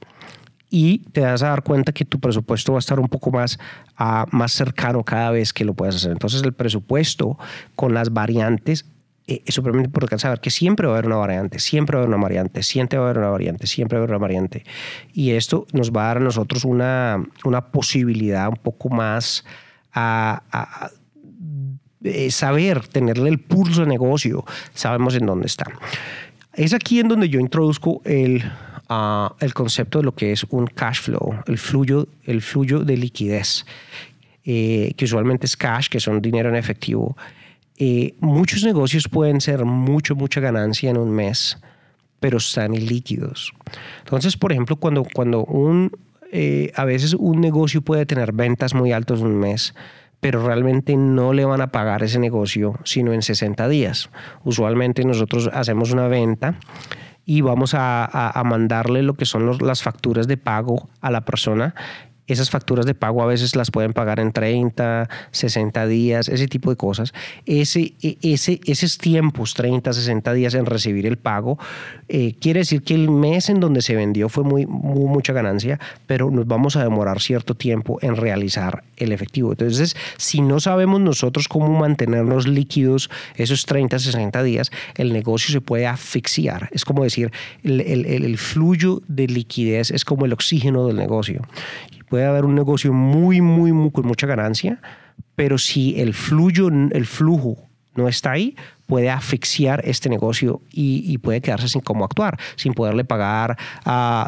y 0.70 0.98
te 1.12 1.20
vas 1.22 1.42
a 1.42 1.48
dar 1.48 1.62
cuenta 1.62 1.92
que 1.92 2.04
tu 2.04 2.20
presupuesto 2.20 2.72
va 2.72 2.78
a 2.78 2.80
estar 2.80 3.00
un 3.00 3.08
poco 3.08 3.30
más, 3.32 3.58
uh, 3.98 4.24
más 4.30 4.52
cercano 4.52 5.02
cada 5.02 5.32
vez 5.32 5.52
que 5.52 5.64
lo 5.64 5.74
puedas 5.74 5.96
hacer. 5.96 6.12
Entonces 6.12 6.42
el 6.42 6.52
presupuesto 6.52 7.38
con 7.74 7.92
las 7.92 8.12
variantes 8.12 8.86
eh, 9.26 9.42
es 9.44 9.54
súper 9.54 9.74
importante 9.74 10.22
saber 10.22 10.40
que 10.40 10.50
siempre 10.50 10.86
va 10.86 10.94
a 10.94 10.98
haber 10.98 11.06
una 11.06 11.16
variante, 11.16 11.58
siempre 11.58 11.96
va 11.96 12.02
a 12.02 12.04
haber 12.04 12.14
una 12.14 12.22
variante, 12.22 12.62
siempre 12.62 12.98
va 12.98 13.06
a 13.06 13.08
haber 13.08 13.18
una 13.18 13.30
variante, 13.30 13.66
siempre 13.66 13.98
va 13.98 14.02
a 14.02 14.04
haber 14.04 14.16
una 14.16 14.22
variante. 14.22 14.64
Y 15.12 15.32
esto 15.32 15.66
nos 15.72 15.90
va 15.90 16.04
a 16.04 16.06
dar 16.06 16.16
a 16.18 16.20
nosotros 16.20 16.64
una, 16.64 17.22
una 17.44 17.66
posibilidad 17.72 18.48
un 18.48 18.56
poco 18.56 18.88
más 18.90 19.44
a, 19.92 20.42
a 20.52 20.90
saber, 22.30 22.86
tenerle 22.86 23.28
el 23.28 23.40
pulso 23.40 23.82
de 23.82 23.88
negocio, 23.88 24.44
sabemos 24.72 25.14
en 25.16 25.26
dónde 25.26 25.46
está. 25.46 25.66
Es 26.54 26.74
aquí 26.74 27.00
en 27.00 27.08
donde 27.08 27.28
yo 27.28 27.40
introduzco 27.40 28.00
el 28.04 28.42
el 29.40 29.54
concepto 29.54 29.98
de 29.98 30.04
lo 30.04 30.14
que 30.14 30.32
es 30.32 30.44
un 30.50 30.66
cash 30.66 31.00
flow, 31.02 31.36
el 31.46 31.58
flujo, 31.58 32.08
el 32.24 32.42
flujo 32.42 32.80
de 32.80 32.96
liquidez, 32.96 33.64
eh, 34.44 34.94
que 34.96 35.04
usualmente 35.04 35.46
es 35.46 35.56
cash, 35.56 35.88
que 35.88 36.00
son 36.00 36.20
dinero 36.20 36.48
en 36.48 36.56
efectivo. 36.56 37.16
Eh, 37.76 38.14
muchos 38.18 38.64
negocios 38.64 39.08
pueden 39.08 39.40
ser 39.40 39.64
mucho, 39.64 40.16
mucha 40.16 40.40
ganancia 40.40 40.90
en 40.90 40.96
un 40.96 41.10
mes, 41.10 41.58
pero 42.18 42.38
están 42.38 42.74
ilíquidos. 42.74 43.52
Entonces, 44.00 44.36
por 44.36 44.50
ejemplo, 44.50 44.76
cuando, 44.76 45.04
cuando 45.04 45.44
un, 45.44 45.92
eh, 46.32 46.72
a 46.74 46.84
veces 46.84 47.14
un 47.14 47.40
negocio 47.40 47.82
puede 47.82 48.06
tener 48.06 48.32
ventas 48.32 48.74
muy 48.74 48.90
altas 48.90 49.20
un 49.20 49.38
mes, 49.38 49.72
pero 50.20 50.46
realmente 50.46 50.96
no 50.96 51.32
le 51.32 51.44
van 51.44 51.60
a 51.60 51.72
pagar 51.72 52.02
ese 52.02 52.18
negocio 52.18 52.74
sino 52.84 53.12
en 53.12 53.22
60 53.22 53.68
días. 53.68 54.10
Usualmente 54.44 55.04
nosotros 55.04 55.50
hacemos 55.52 55.92
una 55.92 56.08
venta 56.08 56.56
y 57.24 57.42
vamos 57.42 57.74
a, 57.74 58.42
mandarle 58.44 59.02
lo 59.02 59.14
que 59.14 59.24
son 59.24 59.58
las 59.60 59.82
facturas 59.82 60.26
de 60.26 60.36
pago 60.36 60.88
a 61.00 61.10
la 61.10 61.24
persona 61.24 61.74
esas 62.32 62.50
facturas 62.50 62.86
de 62.86 62.94
pago 62.94 63.22
a 63.22 63.26
veces 63.26 63.56
las 63.56 63.70
pueden 63.70 63.92
pagar 63.92 64.20
en 64.20 64.32
30, 64.32 65.08
60 65.30 65.86
días, 65.86 66.28
ese 66.28 66.46
tipo 66.46 66.70
de 66.70 66.76
cosas. 66.76 67.12
Ese, 67.46 67.92
e, 68.02 68.16
ese, 68.22 68.60
esos 68.64 68.98
tiempos, 68.98 69.54
30, 69.54 69.92
60 69.92 70.32
días 70.32 70.54
en 70.54 70.66
recibir 70.66 71.06
el 71.06 71.18
pago, 71.18 71.58
eh, 72.08 72.34
quiere 72.40 72.60
decir 72.60 72.82
que 72.82 72.94
el 72.94 73.10
mes 73.10 73.50
en 73.50 73.60
donde 73.60 73.82
se 73.82 73.94
vendió 73.94 74.28
fue 74.28 74.44
muy, 74.44 74.66
mucha 74.66 75.32
ganancia, 75.32 75.78
pero 76.06 76.30
nos 76.30 76.46
vamos 76.46 76.76
a 76.76 76.82
demorar 76.82 77.20
cierto 77.20 77.54
tiempo 77.54 77.98
en 78.02 78.16
realizar 78.16 78.84
el 78.96 79.12
efectivo. 79.12 79.52
Entonces, 79.52 79.96
si 80.16 80.40
no 80.40 80.60
sabemos 80.60 81.00
nosotros 81.00 81.48
cómo 81.48 81.68
mantenernos 81.78 82.46
líquidos 82.46 83.10
esos 83.36 83.66
30, 83.66 83.98
60 83.98 84.42
días, 84.42 84.70
el 84.96 85.12
negocio 85.12 85.52
se 85.52 85.60
puede 85.60 85.86
asfixiar. 85.86 86.68
Es 86.72 86.84
como 86.84 87.04
decir, 87.04 87.30
el, 87.62 87.80
el, 87.80 88.06
el 88.06 88.38
flujo 88.38 88.70
de 89.08 89.26
liquidez 89.26 89.90
es 89.90 90.04
como 90.04 90.26
el 90.26 90.32
oxígeno 90.32 90.86
del 90.86 90.96
negocio 90.96 91.42
puede 92.10 92.26
haber 92.26 92.44
un 92.44 92.56
negocio 92.56 92.92
muy, 92.92 93.40
muy, 93.40 93.72
muy 93.72 93.90
con 93.92 94.04
mucha 94.04 94.26
ganancia, 94.26 94.82
pero 95.36 95.56
si 95.56 95.98
el 95.98 96.12
flujo, 96.12 96.68
el 96.68 97.06
flujo 97.06 97.56
no 97.94 98.08
está 98.08 98.32
ahí, 98.32 98.56
puede 98.86 99.08
asfixiar 99.08 99.82
este 99.84 100.08
negocio 100.08 100.62
y, 100.72 101.16
puede 101.18 101.40
quedarse 101.40 101.68
sin 101.68 101.80
cómo 101.80 102.04
actuar, 102.04 102.36
sin 102.56 102.74
poderle 102.74 103.04
pagar, 103.04 103.56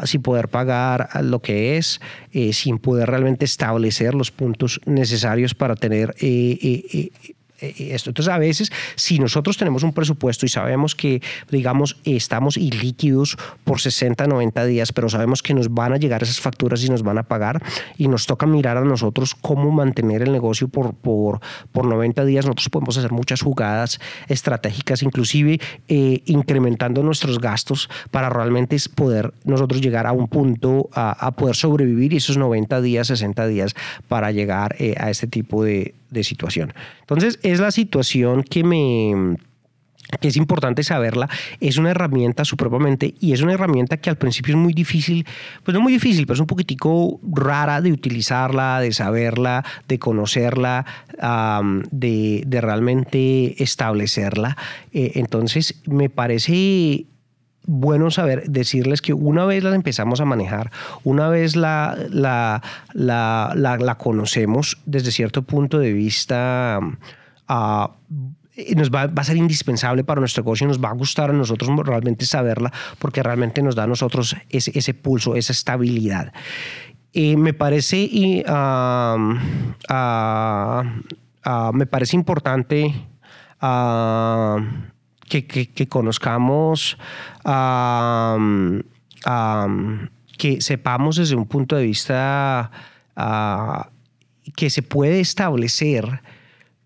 sin 0.05 0.21
poder 0.21 0.47
pagar 0.47 1.09
lo 1.21 1.41
que 1.41 1.77
es, 1.77 1.99
eh, 2.31 2.53
sin 2.53 2.79
poder 2.79 3.09
realmente 3.09 3.43
establecer 3.43 4.15
los 4.15 4.31
puntos 4.31 4.79
necesarios 4.85 5.53
para 5.53 5.75
tener 5.75 6.15
eh, 6.21 6.57
eh, 6.93 7.35
esto. 7.77 8.09
Entonces, 8.09 8.33
a 8.33 8.37
veces, 8.37 8.71
si 8.95 9.19
nosotros 9.19 9.57
tenemos 9.57 9.83
un 9.83 9.93
presupuesto 9.93 10.45
y 10.45 10.49
sabemos 10.49 10.95
que, 10.95 11.21
digamos, 11.49 11.97
estamos 12.03 12.57
ilíquidos 12.57 13.37
por 13.63 13.79
60, 13.79 14.27
90 14.27 14.65
días, 14.65 14.91
pero 14.91 15.09
sabemos 15.09 15.41
que 15.41 15.53
nos 15.53 15.73
van 15.73 15.93
a 15.93 15.97
llegar 15.97 16.23
esas 16.23 16.39
facturas 16.39 16.83
y 16.83 16.89
nos 16.89 17.03
van 17.03 17.17
a 17.17 17.23
pagar 17.23 17.61
y 17.97 18.07
nos 18.07 18.25
toca 18.25 18.45
mirar 18.45 18.77
a 18.77 18.83
nosotros 18.83 19.35
cómo 19.35 19.71
mantener 19.71 20.21
el 20.21 20.31
negocio 20.31 20.67
por, 20.67 20.93
por, 20.93 21.39
por 21.71 21.85
90 21.85 22.25
días, 22.25 22.45
nosotros 22.45 22.69
podemos 22.69 22.97
hacer 22.97 23.11
muchas 23.11 23.41
jugadas 23.41 23.99
estratégicas, 24.27 25.03
inclusive 25.03 25.59
eh, 25.87 26.21
incrementando 26.25 27.03
nuestros 27.03 27.39
gastos 27.39 27.89
para 28.11 28.29
realmente 28.29 28.77
poder 28.95 29.33
nosotros 29.43 29.81
llegar 29.81 30.07
a 30.07 30.11
un 30.11 30.27
punto 30.27 30.89
a, 30.93 31.31
poder 31.31 31.55
sobrevivir 31.55 32.13
esos 32.13 32.37
90 32.37 32.81
días, 32.81 33.07
60 33.07 33.47
días 33.47 33.75
para 34.07 34.31
llegar 34.31 34.75
eh, 34.79 34.95
a 34.97 35.09
este 35.09 35.27
tipo 35.27 35.63
de, 35.63 35.93
de 36.13 36.23
situación. 36.23 36.73
Entonces, 37.01 37.39
es 37.53 37.59
la 37.59 37.71
situación 37.71 38.43
que 38.43 38.63
me 38.63 39.37
que 40.19 40.27
es 40.27 40.37
importante 40.37 40.83
saberla, 40.83 41.27
es 41.59 41.77
una 41.77 41.91
herramienta 41.91 42.45
supremamente 42.45 43.15
y 43.19 43.33
es 43.33 43.41
una 43.41 43.53
herramienta 43.53 43.97
que 43.97 44.09
al 44.11 44.17
principio 44.17 44.53
es 44.53 44.59
muy 44.59 44.73
difícil, 44.73 45.25
pues 45.63 45.73
no 45.73 45.81
muy 45.81 45.93
difícil, 45.93 46.25
pero 46.25 46.35
es 46.35 46.39
un 46.39 46.47
poquitico 46.47 47.19
rara 47.23 47.81
de 47.81 47.91
utilizarla, 47.91 48.79
de 48.79 48.91
saberla, 48.91 49.63
de 49.87 49.97
conocerla, 49.97 50.85
de, 51.91 52.43
de, 52.45 52.61
realmente 52.61 53.61
establecerla. 53.63 54.55
Eh, 54.91 55.13
entonces, 55.15 55.81
me 55.85 56.09
parece 56.09 57.07
bueno 57.65 58.11
saber, 58.11 58.43
decirles 58.49 59.01
que 59.01 59.13
una 59.13 59.45
vez 59.45 59.63
la 59.63 59.75
empezamos 59.75 60.19
a 60.19 60.25
manejar, 60.25 60.71
una 61.03 61.29
vez 61.29 61.55
la, 61.55 61.97
la, 62.09 62.61
la, 62.93 63.95
conocemos 63.97 64.79
desde 64.85 65.11
cierto 65.11 65.43
punto 65.43 65.79
de 65.79 65.93
vista, 65.93 66.79
nos 68.75 68.91
va, 68.91 69.11
a 69.15 69.23
ser 69.23 69.37
indispensable 69.37 70.03
para 70.03 70.19
nuestro 70.19 70.43
negocio, 70.43 70.67
nos 70.67 70.83
va 70.83 70.89
a 70.89 70.93
gustar 70.93 71.29
a 71.31 71.33
nosotros 71.33 71.69
realmente 71.85 72.25
saberla, 72.25 72.71
porque 72.99 73.23
realmente 73.23 73.61
nos 73.63 73.75
da 73.75 73.83
a 73.83 73.87
nosotros 73.87 74.35
ese, 74.49 74.93
pulso, 74.93 75.35
esa 75.35 75.53
estabilidad. 75.53 76.33
y 77.11 77.35
me 77.35 77.53
parece, 77.53 77.97
y, 77.97 78.43
me 81.73 81.85
parece 81.87 82.15
importante 82.15 83.07
que, 85.29 85.87
conozcamos, 85.89 86.97
que 90.37 90.61
sepamos 90.61 91.15
desde 91.15 91.35
un 91.35 91.45
punto 91.45 91.75
de 91.75 91.83
vista 91.83 92.71
ah, 93.15 93.89
que 94.55 94.69
se 94.69 94.81
puede 94.81 95.19
establecer 95.21 96.21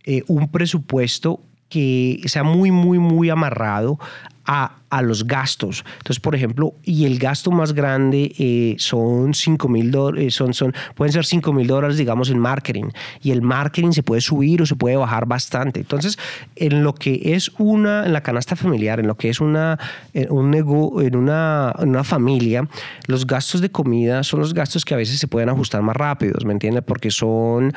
eh, 0.10 0.24
un 0.28 0.50
presupuesto 0.50 1.42
que 1.68 2.22
sea 2.28 2.44
muy, 2.44 2.72
muy, 2.72 2.98
muy 2.98 3.30
amarrado 3.30 4.00
a, 4.46 4.78
a, 4.90 5.02
los 5.02 5.28
gastos. 5.28 5.84
Entonces, 5.98 6.22
por 6.22 6.34
ejemplo, 6.34 6.74
y 6.82 7.04
el 7.04 7.20
gasto 7.20 7.52
más 7.52 7.74
grande 7.74 8.34
eh, 8.40 8.76
son 8.80 9.34
5 9.34 9.68
mil 9.68 9.92
dólares, 9.92 10.28
eh, 10.28 10.32
son, 10.32 10.54
son, 10.54 10.74
pueden 10.96 11.12
ser 11.12 11.26
5 11.26 11.52
mil 11.52 11.68
dólares, 11.68 11.98
digamos, 11.98 12.30
en 12.30 12.40
marketing. 12.40 12.86
Y 13.22 13.32
el 13.32 13.42
marketing 13.42 13.92
se 13.92 14.04
puede 14.04 14.22
subir 14.22 14.62
o 14.62 14.66
se 14.66 14.78
puede 14.78 14.96
bajar 14.96 15.26
bastante. 15.26 15.82
Entonces, 15.82 16.18
en 16.56 16.86
lo 16.86 16.96
que 16.96 17.34
es 17.36 17.52
una, 17.58 18.06
en 18.06 18.14
la 18.14 18.24
canasta 18.24 18.56
familiar, 18.56 19.02
en 19.02 19.08
lo 19.08 19.16
que 19.16 19.28
es 19.28 19.42
una, 19.42 19.78
en 20.14 20.32
un 20.32 20.52
nego, 20.52 21.02
en 21.02 21.18
una, 21.18 21.76
una 21.80 22.06
familia, 22.06 22.70
los 23.08 23.28
gastos 23.28 23.60
de 23.60 23.70
comida 23.70 24.24
son 24.24 24.40
los 24.40 24.54
gastos 24.54 24.86
que 24.86 24.94
a 24.94 24.98
veces 24.98 25.20
se 25.20 25.28
pueden 25.28 25.50
ajustar 25.50 25.82
más 25.82 25.98
rápidos, 25.98 26.46
¿me 26.46 26.54
entiendes? 26.54 26.86
Porque 26.88 27.12
son 27.12 27.74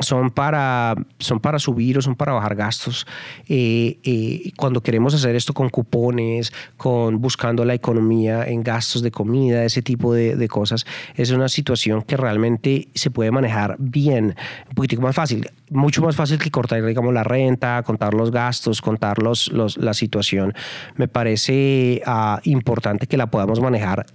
son 0.00 0.30
para, 0.30 0.94
son 1.18 1.40
para 1.40 1.58
subir 1.58 1.98
o 1.98 2.02
son 2.02 2.14
para 2.14 2.32
bajar 2.32 2.54
gastos. 2.54 3.06
Eh, 3.48 3.98
eh, 4.04 4.52
cuando 4.56 4.82
queremos 4.82 5.14
hacer 5.14 5.34
esto 5.36 5.54
con 5.54 5.68
cupones, 5.70 6.52
con 6.76 7.20
buscando 7.20 7.64
la 7.64 7.74
economía 7.74 8.44
en 8.44 8.62
gastos 8.62 9.02
de 9.02 9.10
comida, 9.10 9.64
ese 9.64 9.82
tipo 9.82 10.12
de, 10.12 10.36
de 10.36 10.48
cosas, 10.48 10.86
es 11.14 11.30
una 11.30 11.48
situación 11.48 12.02
que 12.02 12.16
realmente 12.16 12.88
se 12.94 13.10
puede 13.10 13.30
manejar 13.30 13.76
bien, 13.78 14.36
un 14.68 14.74
poquitico 14.74 15.02
más 15.02 15.14
fácil, 15.14 15.50
mucho 15.70 16.02
más 16.02 16.14
fácil 16.14 16.38
que 16.38 16.50
cortar, 16.50 16.84
digamos, 16.84 17.12
la 17.12 17.24
renta, 17.24 17.82
contar 17.82 18.14
los 18.14 18.30
gastos, 18.30 18.80
contar 18.80 19.22
los, 19.22 19.50
la 19.52 19.94
situación. 19.94 20.54
Me 20.96 21.08
parece 21.08 22.02
ah, 22.06 22.40
importante 22.44 23.06
que 23.06 23.16
la 23.16 23.28
podamos 23.28 23.60
manejar 23.60 24.06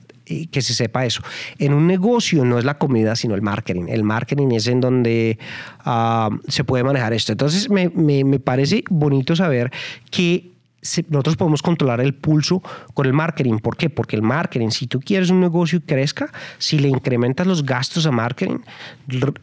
que 0.52 0.62
se 0.62 0.74
sepa 0.74 1.06
eso. 1.06 1.22
En 1.58 1.74
un 1.74 1.88
negocio 1.88 2.46
no 2.46 2.58
es 2.60 2.66
la 2.66 2.78
comida, 2.78 3.16
sino 3.16 3.36
el 3.36 3.42
marketing. 3.42 3.86
El 3.88 4.04
marketing 4.04 4.52
es 4.52 4.68
en 4.68 4.82
donde 4.82 5.40
ah, 5.80 6.30
se 6.48 6.64
puede 6.64 6.84
manejar 6.84 7.14
esto. 7.14 7.32
Entonces, 7.32 7.70
me, 7.70 7.90
me, 7.90 8.40
parece 8.40 8.84
bonito 8.90 9.36
saber 9.36 9.72
que 10.10 10.52
nosotros 11.10 11.38
podemos 11.38 11.62
controlar 11.62 12.02
el 12.02 12.16
pulso 12.16 12.62
con 12.94 13.06
el 13.06 13.14
marketing. 13.14 13.60
¿Por 13.60 13.78
qué? 13.78 13.90
Porque 13.90 14.16
el 14.16 14.24
marketing, 14.24 14.70
si 14.70 14.88
tú 14.88 15.00
quieres 15.00 15.30
un 15.30 15.40
negocio 15.40 15.78
y 15.78 15.82
crezca, 15.82 16.32
si 16.58 16.80
le 16.80 16.88
incrementas 16.88 17.46
los 17.46 17.64
gastos 17.64 18.06
a 18.06 18.12
marketing, 18.12 18.60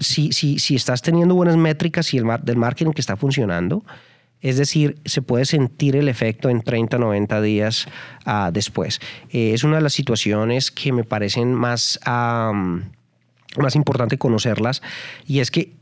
si, 0.00 0.32
si, 0.32 0.58
si 0.58 0.74
estás 0.74 1.00
teniendo 1.02 1.34
buenas 1.34 1.56
métricas 1.56 2.12
y 2.12 2.18
el 2.18 2.26
del 2.42 2.56
marketing 2.56 2.92
que 2.92 3.00
está 3.00 3.16
funcionando, 3.16 3.84
es 4.40 4.56
decir, 4.56 4.98
se 5.04 5.22
puede 5.22 5.44
sentir 5.44 5.96
el 5.96 6.08
efecto 6.08 6.48
en 6.48 6.62
30, 6.62 6.98
90 6.98 7.40
días 7.42 7.86
uh, 8.26 8.50
después. 8.52 9.00
Eh, 9.30 9.52
es 9.54 9.64
una 9.64 9.76
de 9.76 9.82
las 9.82 9.92
situaciones 9.92 10.70
que 10.70 10.92
me 10.92 11.04
parecen 11.04 11.54
más, 11.54 11.98
um, 12.06 12.82
más 13.56 13.74
importante 13.74 14.18
conocerlas 14.18 14.82
y 15.26 15.40
es 15.40 15.50
que 15.50 15.78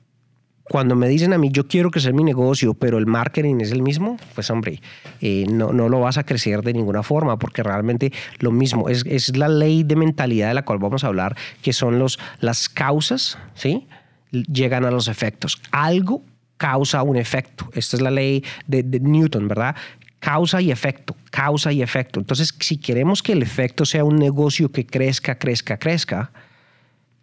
cuando 0.68 0.96
me 0.96 1.08
dicen 1.08 1.32
a 1.32 1.38
mí, 1.38 1.50
yo 1.52 1.68
quiero 1.68 1.92
crecer 1.92 2.12
mi 2.12 2.24
negocio, 2.24 2.74
pero 2.74 2.98
el 2.98 3.06
marketing 3.06 3.60
es 3.60 3.70
el 3.70 3.82
mismo, 3.82 4.16
pues 4.34 4.50
hombre, 4.50 4.80
eh, 5.20 5.46
no, 5.48 5.72
no 5.72 5.88
lo 5.88 6.00
vas 6.00 6.18
a 6.18 6.24
crecer 6.24 6.62
de 6.62 6.72
ninguna 6.72 7.04
forma, 7.04 7.38
porque 7.38 7.62
realmente 7.62 8.12
lo 8.40 8.50
mismo, 8.50 8.88
es, 8.88 9.04
es, 9.06 9.36
la 9.36 9.46
ley 9.46 9.84
de 9.84 9.94
mentalidad 9.94 10.48
de 10.48 10.54
la 10.54 10.64
cual 10.64 10.78
vamos 10.78 11.04
a 11.04 11.06
hablar, 11.06 11.36
que 11.62 11.72
son 11.72 12.00
los, 12.00 12.18
las 12.40 12.68
causas, 12.68 13.38
¿sí? 13.54 13.86
Llegan 14.32 14.84
a 14.84 14.90
los 14.90 15.06
efectos. 15.06 15.62
Algo 15.70 16.24
causa 16.56 17.02
un 17.02 17.16
efecto. 17.16 17.68
Esta 17.72 17.96
es 17.96 18.02
la 18.02 18.10
ley 18.10 18.44
de, 18.66 18.82
Newton, 18.82 19.48
¿verdad? 19.48 19.76
Causa 20.18 20.60
y 20.60 20.70
efecto, 20.70 21.16
causa 21.30 21.72
y 21.72 21.82
efecto. 21.82 22.20
Entonces, 22.20 22.54
si 22.58 22.78
queremos 22.78 23.22
que 23.22 23.32
el 23.32 23.42
efecto 23.42 23.84
sea 23.84 24.04
un 24.04 24.16
negocio 24.16 24.72
que 24.72 24.86
crezca, 24.86 25.38
crezca, 25.38 25.78
crezca, 25.78 26.32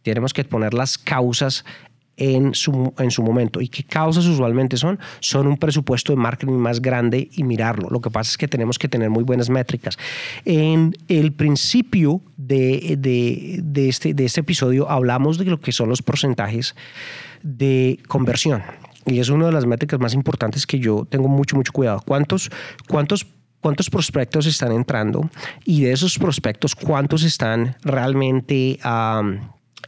tenemos 0.03 0.33
que 0.33 0.43
poner 0.43 0.73
las 0.73 0.97
causas 0.97 1.65
en 2.15 2.53
su, 2.53 2.93
en 2.99 3.09
su 3.09 3.23
momento. 3.23 3.59
¿Y 3.59 3.67
qué 3.67 3.83
causas 3.83 4.25
usualmente 4.25 4.77
son? 4.77 4.99
Son 5.19 5.47
un 5.47 5.57
presupuesto 5.57 6.13
de 6.13 6.17
marketing 6.17 6.53
más 6.53 6.81
grande 6.81 7.29
y 7.33 7.43
mirarlo. 7.43 7.89
Lo 7.89 8.01
que 8.01 8.11
pasa 8.11 8.29
es 8.29 8.37
que 8.37 8.47
tenemos 8.47 8.77
que 8.77 8.87
tener 8.87 9.09
muy 9.09 9.23
buenas 9.23 9.49
métricas. 9.49 9.97
En 10.45 10.95
el 11.07 11.33
principio 11.33 12.21
de, 12.37 12.95
de, 12.99 13.59
de, 13.63 13.89
este, 13.89 14.13
de 14.13 14.25
este 14.25 14.41
episodio 14.41 14.89
hablamos 14.89 15.39
de 15.39 15.45
lo 15.45 15.59
que 15.59 15.71
son 15.71 15.89
los 15.89 16.03
porcentajes 16.03 16.75
de 17.41 17.99
conversión 18.07 18.61
y 19.05 19.19
es 19.19 19.29
una 19.29 19.47
de 19.47 19.51
las 19.51 19.65
métricas 19.65 19.99
más 19.99 20.13
importantes 20.13 20.65
que 20.65 20.79
yo 20.79 21.05
tengo 21.09 21.27
mucho, 21.27 21.55
mucho 21.55 21.71
cuidado. 21.71 22.01
¿Cuántos, 22.05 22.49
cuántos 22.87 23.25
cuántos 23.61 23.89
prospectos 23.89 24.45
están 24.45 24.73
entrando 24.73 25.29
y 25.63 25.83
de 25.83 25.93
esos 25.93 26.19
prospectos 26.19 26.75
cuántos 26.75 27.23
están 27.23 27.77
realmente 27.81 28.77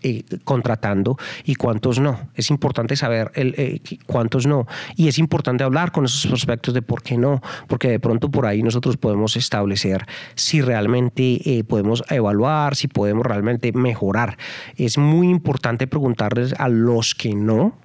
eh, 0.01 0.23
contratando 0.43 1.17
y 1.45 1.55
cuántos 1.55 1.99
no. 1.99 2.29
Es 2.35 2.51
importante 2.51 2.95
saber 2.95 3.31
el, 3.33 3.55
eh, 3.57 3.81
cuántos 4.05 4.45
no. 4.45 4.67
Y 4.95 5.07
es 5.07 5.17
importante 5.17 5.63
hablar 5.63 5.91
con 5.91 6.05
esos 6.05 6.27
prospectos 6.27 6.73
de 6.73 6.81
por 6.81 7.01
qué 7.01 7.17
no, 7.17 7.41
porque 7.67 7.89
de 7.89 7.99
pronto 7.99 8.29
por 8.29 8.45
ahí 8.45 8.61
nosotros 8.61 8.97
podemos 8.97 9.35
establecer 9.35 10.05
si 10.35 10.61
realmente 10.61 11.41
eh, 11.45 11.63
podemos 11.63 12.03
evaluar, 12.09 12.75
si 12.75 12.87
podemos 12.87 13.25
realmente 13.25 13.71
mejorar. 13.71 14.37
Es 14.77 14.97
muy 14.97 15.27
importante 15.27 15.87
preguntarles 15.87 16.53
a 16.59 16.69
los 16.69 17.15
que 17.15 17.33
no, 17.33 17.75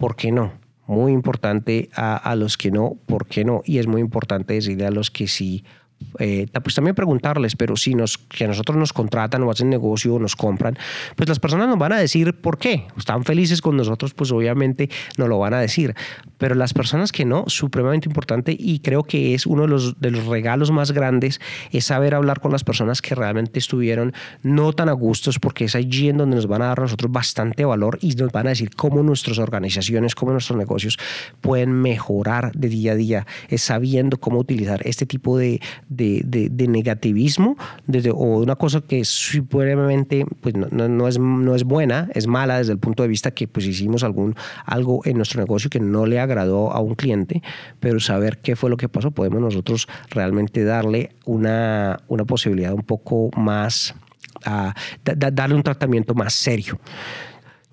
¿por 0.00 0.16
qué 0.16 0.32
no? 0.32 0.54
Muy 0.86 1.12
importante 1.12 1.90
a, 1.94 2.16
a 2.16 2.34
los 2.34 2.56
que 2.56 2.72
no, 2.72 2.96
¿por 3.06 3.26
qué 3.26 3.44
no? 3.44 3.60
Y 3.64 3.78
es 3.78 3.86
muy 3.86 4.00
importante 4.00 4.54
decirle 4.54 4.86
a 4.86 4.90
los 4.90 5.10
que 5.10 5.28
sí, 5.28 5.62
eh, 6.18 6.46
pues 6.62 6.74
también 6.74 6.94
preguntarles, 6.94 7.56
pero 7.56 7.76
si 7.76 7.94
nos, 7.94 8.18
que 8.18 8.46
nosotros 8.46 8.76
nos 8.76 8.92
contratan 8.92 9.42
o 9.42 9.50
hacen 9.50 9.70
negocio 9.70 10.14
o 10.14 10.18
nos 10.18 10.36
compran, 10.36 10.76
pues 11.16 11.28
las 11.28 11.38
personas 11.38 11.68
nos 11.68 11.78
van 11.78 11.92
a 11.92 11.98
decir 11.98 12.34
por 12.34 12.58
qué. 12.58 12.86
Están 12.96 13.24
felices 13.24 13.62
con 13.62 13.76
nosotros, 13.76 14.14
pues 14.14 14.32
obviamente 14.32 14.90
nos 15.16 15.28
lo 15.28 15.38
van 15.38 15.54
a 15.54 15.60
decir. 15.60 15.94
Pero 16.38 16.54
las 16.54 16.74
personas 16.74 17.12
que 17.12 17.24
no, 17.24 17.44
supremamente 17.46 18.08
importante 18.08 18.56
y 18.58 18.80
creo 18.80 19.04
que 19.04 19.34
es 19.34 19.46
uno 19.46 19.62
de 19.62 19.68
los, 19.68 20.00
de 20.00 20.10
los 20.10 20.26
regalos 20.26 20.70
más 20.70 20.92
grandes, 20.92 21.40
es 21.70 21.86
saber 21.86 22.14
hablar 22.14 22.40
con 22.40 22.52
las 22.52 22.64
personas 22.64 23.02
que 23.02 23.14
realmente 23.14 23.58
estuvieron 23.58 24.12
no 24.42 24.72
tan 24.72 24.88
a 24.88 24.92
gustos, 24.92 25.38
porque 25.38 25.64
es 25.64 25.74
allí 25.74 26.08
en 26.08 26.18
donde 26.18 26.36
nos 26.36 26.46
van 26.46 26.62
a 26.62 26.66
dar 26.66 26.80
a 26.80 26.82
nosotros 26.82 27.10
bastante 27.10 27.64
valor 27.64 27.98
y 28.00 28.14
nos 28.14 28.32
van 28.32 28.46
a 28.46 28.50
decir 28.50 28.70
cómo 28.74 29.02
nuestras 29.02 29.38
organizaciones, 29.38 30.14
cómo 30.14 30.32
nuestros 30.32 30.58
negocios 30.58 30.98
pueden 31.40 31.72
mejorar 31.72 32.52
de 32.52 32.68
día 32.68 32.92
a 32.92 32.96
día, 32.96 33.26
es 33.48 33.62
sabiendo 33.62 34.18
cómo 34.18 34.38
utilizar 34.38 34.80
este 34.86 35.06
tipo 35.06 35.38
de, 35.38 35.60
de, 35.90 36.68
negativismo 36.68 37.56
desde, 37.86 38.10
o 38.10 38.14
una 38.14 38.56
cosa 38.56 38.80
que 38.80 39.04
supremamente 39.04 40.24
pues 40.40 40.54
no, 40.54 40.88
no, 40.88 41.08
es, 41.08 41.18
no 41.18 41.54
es 41.54 41.64
buena, 41.64 42.08
es 42.14 42.26
mala 42.26 42.58
desde 42.58 42.72
el 42.72 42.78
punto 42.78 43.02
de 43.02 43.08
vista 43.08 43.32
que 43.32 43.48
pues 43.48 43.66
hicimos 43.66 44.04
algún, 44.04 44.36
algo 44.64 45.02
en 45.04 45.16
nuestro 45.16 45.40
negocio 45.40 45.68
que 45.68 45.80
no 45.80 46.06
le 46.06 46.20
agradó 46.20 46.72
a 46.72 46.80
un 46.80 46.94
cliente, 46.94 47.42
pero 47.80 48.00
saber 48.00 48.38
qué 48.38 48.56
fue 48.56 48.70
lo 48.70 48.76
que 48.76 48.88
pasó, 48.88 49.10
podemos 49.10 49.40
nosotros 49.40 49.88
realmente 50.10 50.64
darle 50.64 51.10
una, 51.24 52.00
una 52.08 52.24
posibilidad 52.24 52.72
un 52.72 52.82
poco 52.82 53.30
más, 53.36 53.94
a 54.44 54.74
darle 55.04 55.56
un 55.56 55.62
tratamiento 55.62 56.14
más 56.14 56.32
serio. 56.32 56.78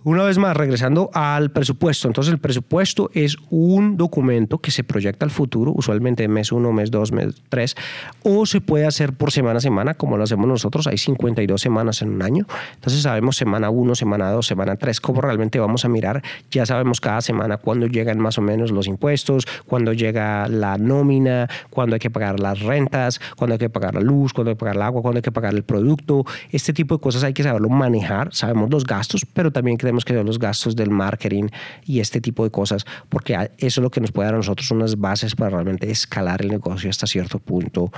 Una 0.07 0.23
vez 0.23 0.37
más, 0.37 0.55
regresando 0.55 1.09
al 1.13 1.51
presupuesto. 1.51 2.07
Entonces, 2.07 2.31
el 2.31 2.39
presupuesto 2.39 3.11
es 3.13 3.35
un 3.49 3.97
documento 3.97 4.57
que 4.57 4.71
se 4.71 4.85
proyecta 4.85 5.25
al 5.25 5.31
futuro, 5.31 5.73
usualmente 5.75 6.29
mes 6.29 6.53
1, 6.53 6.71
mes 6.71 6.91
2, 6.91 7.11
mes 7.11 7.43
3, 7.49 7.75
o 8.23 8.45
se 8.45 8.61
puede 8.61 8.87
hacer 8.87 9.11
por 9.11 9.33
semana 9.33 9.57
a 9.57 9.59
semana, 9.59 9.95
como 9.95 10.15
lo 10.15 10.23
hacemos 10.23 10.47
nosotros. 10.47 10.87
Hay 10.87 10.97
52 10.97 11.59
semanas 11.59 12.01
en 12.01 12.11
un 12.11 12.21
año. 12.21 12.45
Entonces, 12.75 13.01
sabemos 13.01 13.35
semana 13.35 13.69
1, 13.69 13.95
semana 13.95 14.31
2, 14.31 14.47
semana 14.47 14.77
3, 14.77 15.01
cómo 15.01 15.19
realmente 15.19 15.59
vamos 15.59 15.83
a 15.83 15.89
mirar. 15.89 16.23
Ya 16.51 16.65
sabemos 16.65 17.01
cada 17.01 17.19
semana 17.19 17.57
cuándo 17.57 17.87
llegan 17.87 18.17
más 18.17 18.37
o 18.37 18.41
menos 18.41 18.71
los 18.71 18.87
impuestos, 18.87 19.45
cuándo 19.65 19.91
llega 19.91 20.47
la 20.47 20.77
nómina, 20.77 21.49
cuándo 21.69 21.95
hay 21.95 21.99
que 21.99 22.09
pagar 22.09 22.39
las 22.39 22.61
rentas, 22.61 23.19
cuándo 23.35 23.55
hay 23.55 23.59
que 23.59 23.69
pagar 23.69 23.95
la 23.95 23.99
luz, 23.99 24.31
cuándo 24.31 24.51
hay 24.51 24.55
que 24.55 24.59
pagar 24.59 24.77
el 24.77 24.83
agua, 24.83 25.01
cuándo 25.01 25.17
hay 25.17 25.23
que 25.23 25.33
pagar 25.33 25.53
el 25.53 25.63
producto. 25.63 26.23
Este 26.49 26.71
tipo 26.71 26.95
de 26.95 27.01
cosas 27.01 27.25
hay 27.25 27.33
que 27.33 27.43
saberlo 27.43 27.67
manejar. 27.67 28.33
Sabemos 28.33 28.69
los 28.69 28.85
gastos, 28.85 29.25
pero 29.33 29.51
también 29.51 29.75
queremos 30.05 30.27
que 30.27 30.27
los 30.27 30.39
gastos 30.39 30.75
del 30.75 30.89
marketing 30.89 31.47
y 31.85 31.99
este 31.99 32.21
tipo 32.21 32.43
de 32.43 32.51
cosas, 32.51 32.85
porque 33.09 33.33
eso 33.57 33.81
es 33.81 33.83
lo 33.83 33.89
que 33.89 34.01
nos 34.01 34.11
puede 34.11 34.27
dar 34.27 34.35
a 34.35 34.37
nosotros 34.37 34.69
unas 34.71 34.97
bases 34.97 35.35
para 35.35 35.51
realmente 35.51 35.89
escalar 35.89 36.41
el 36.41 36.49
negocio 36.49 36.89
hasta 36.89 37.07
cierto 37.07 37.39
punto 37.39 37.91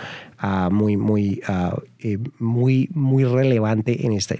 uh, 0.43 0.69
muy, 0.71 0.97
muy, 0.97 1.41
uh, 1.47 1.79
eh, 1.99 2.17
muy, 2.39 2.89
muy 2.93 3.23
relevante 3.23 4.05
en 4.05 4.13
esta. 4.13 4.35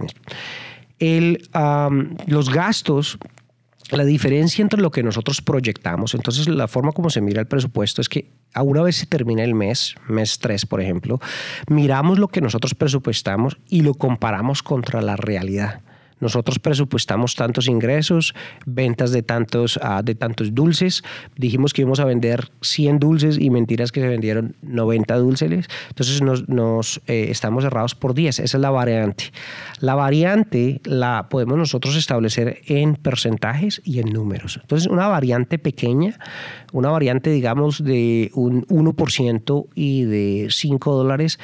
El, 0.99 1.49
um, 1.55 2.15
los 2.27 2.49
gastos 2.49 3.17
la 3.91 4.05
diferencia 4.05 4.61
entre 4.61 4.81
lo 4.81 4.91
que 4.91 5.01
nosotros 5.01 5.41
proyectamos, 5.41 6.13
entonces 6.13 6.47
la 6.47 6.67
forma 6.67 6.91
como 6.91 7.09
se 7.09 7.21
mira 7.21 7.41
el 7.41 7.47
presupuesto 7.47 8.01
es 8.01 8.09
que 8.09 8.29
a 8.53 8.61
una 8.61 8.83
vez 8.83 8.97
se 8.97 9.07
termina 9.07 9.43
el 9.43 9.55
mes, 9.55 9.95
mes 10.07 10.37
3 10.37 10.65
por 10.67 10.81
ejemplo, 10.81 11.19
miramos 11.69 12.19
lo 12.19 12.27
que 12.27 12.41
nosotros 12.41 12.75
presupuestamos 12.75 13.57
y 13.67 13.81
lo 13.81 13.95
comparamos 13.95 14.61
contra 14.61 15.01
la 15.01 15.15
realidad. 15.15 15.81
Nosotros 16.19 16.59
presupuestamos 16.59 17.35
tantos 17.35 17.67
ingresos, 17.67 18.33
ventas 18.65 19.11
de 19.11 19.23
tantos, 19.23 19.77
uh, 19.77 20.03
de 20.03 20.15
tantos 20.15 20.53
dulces. 20.53 21.03
Dijimos 21.35 21.73
que 21.73 21.81
íbamos 21.81 21.99
a 21.99 22.05
vender 22.05 22.51
100 22.61 22.99
dulces 22.99 23.37
y 23.39 23.49
mentiras 23.49 23.91
que 23.91 24.01
se 24.01 24.07
vendieron 24.07 24.55
90 24.61 25.15
dulces. 25.17 25.67
Entonces 25.89 26.21
nos, 26.21 26.47
nos 26.49 27.01
eh, 27.07 27.27
estamos 27.29 27.63
cerrados 27.63 27.95
por 27.95 28.13
10. 28.13 28.39
Esa 28.39 28.57
es 28.57 28.61
la 28.61 28.71
variante. 28.71 29.31
La 29.79 29.95
variante 29.95 30.81
la 30.83 31.27
podemos 31.29 31.57
nosotros 31.57 31.95
establecer 31.95 32.61
en 32.67 32.95
porcentajes 32.95 33.81
y 33.83 33.99
en 33.99 34.11
números. 34.11 34.59
Entonces 34.61 34.87
una 34.87 35.07
variante 35.07 35.57
pequeña, 35.59 36.19
una 36.73 36.89
variante 36.89 37.29
digamos 37.29 37.83
de 37.83 38.31
un 38.33 38.65
1% 38.67 39.67
y 39.75 40.03
de 40.03 40.47
5 40.49 40.93
dólares 40.93 41.39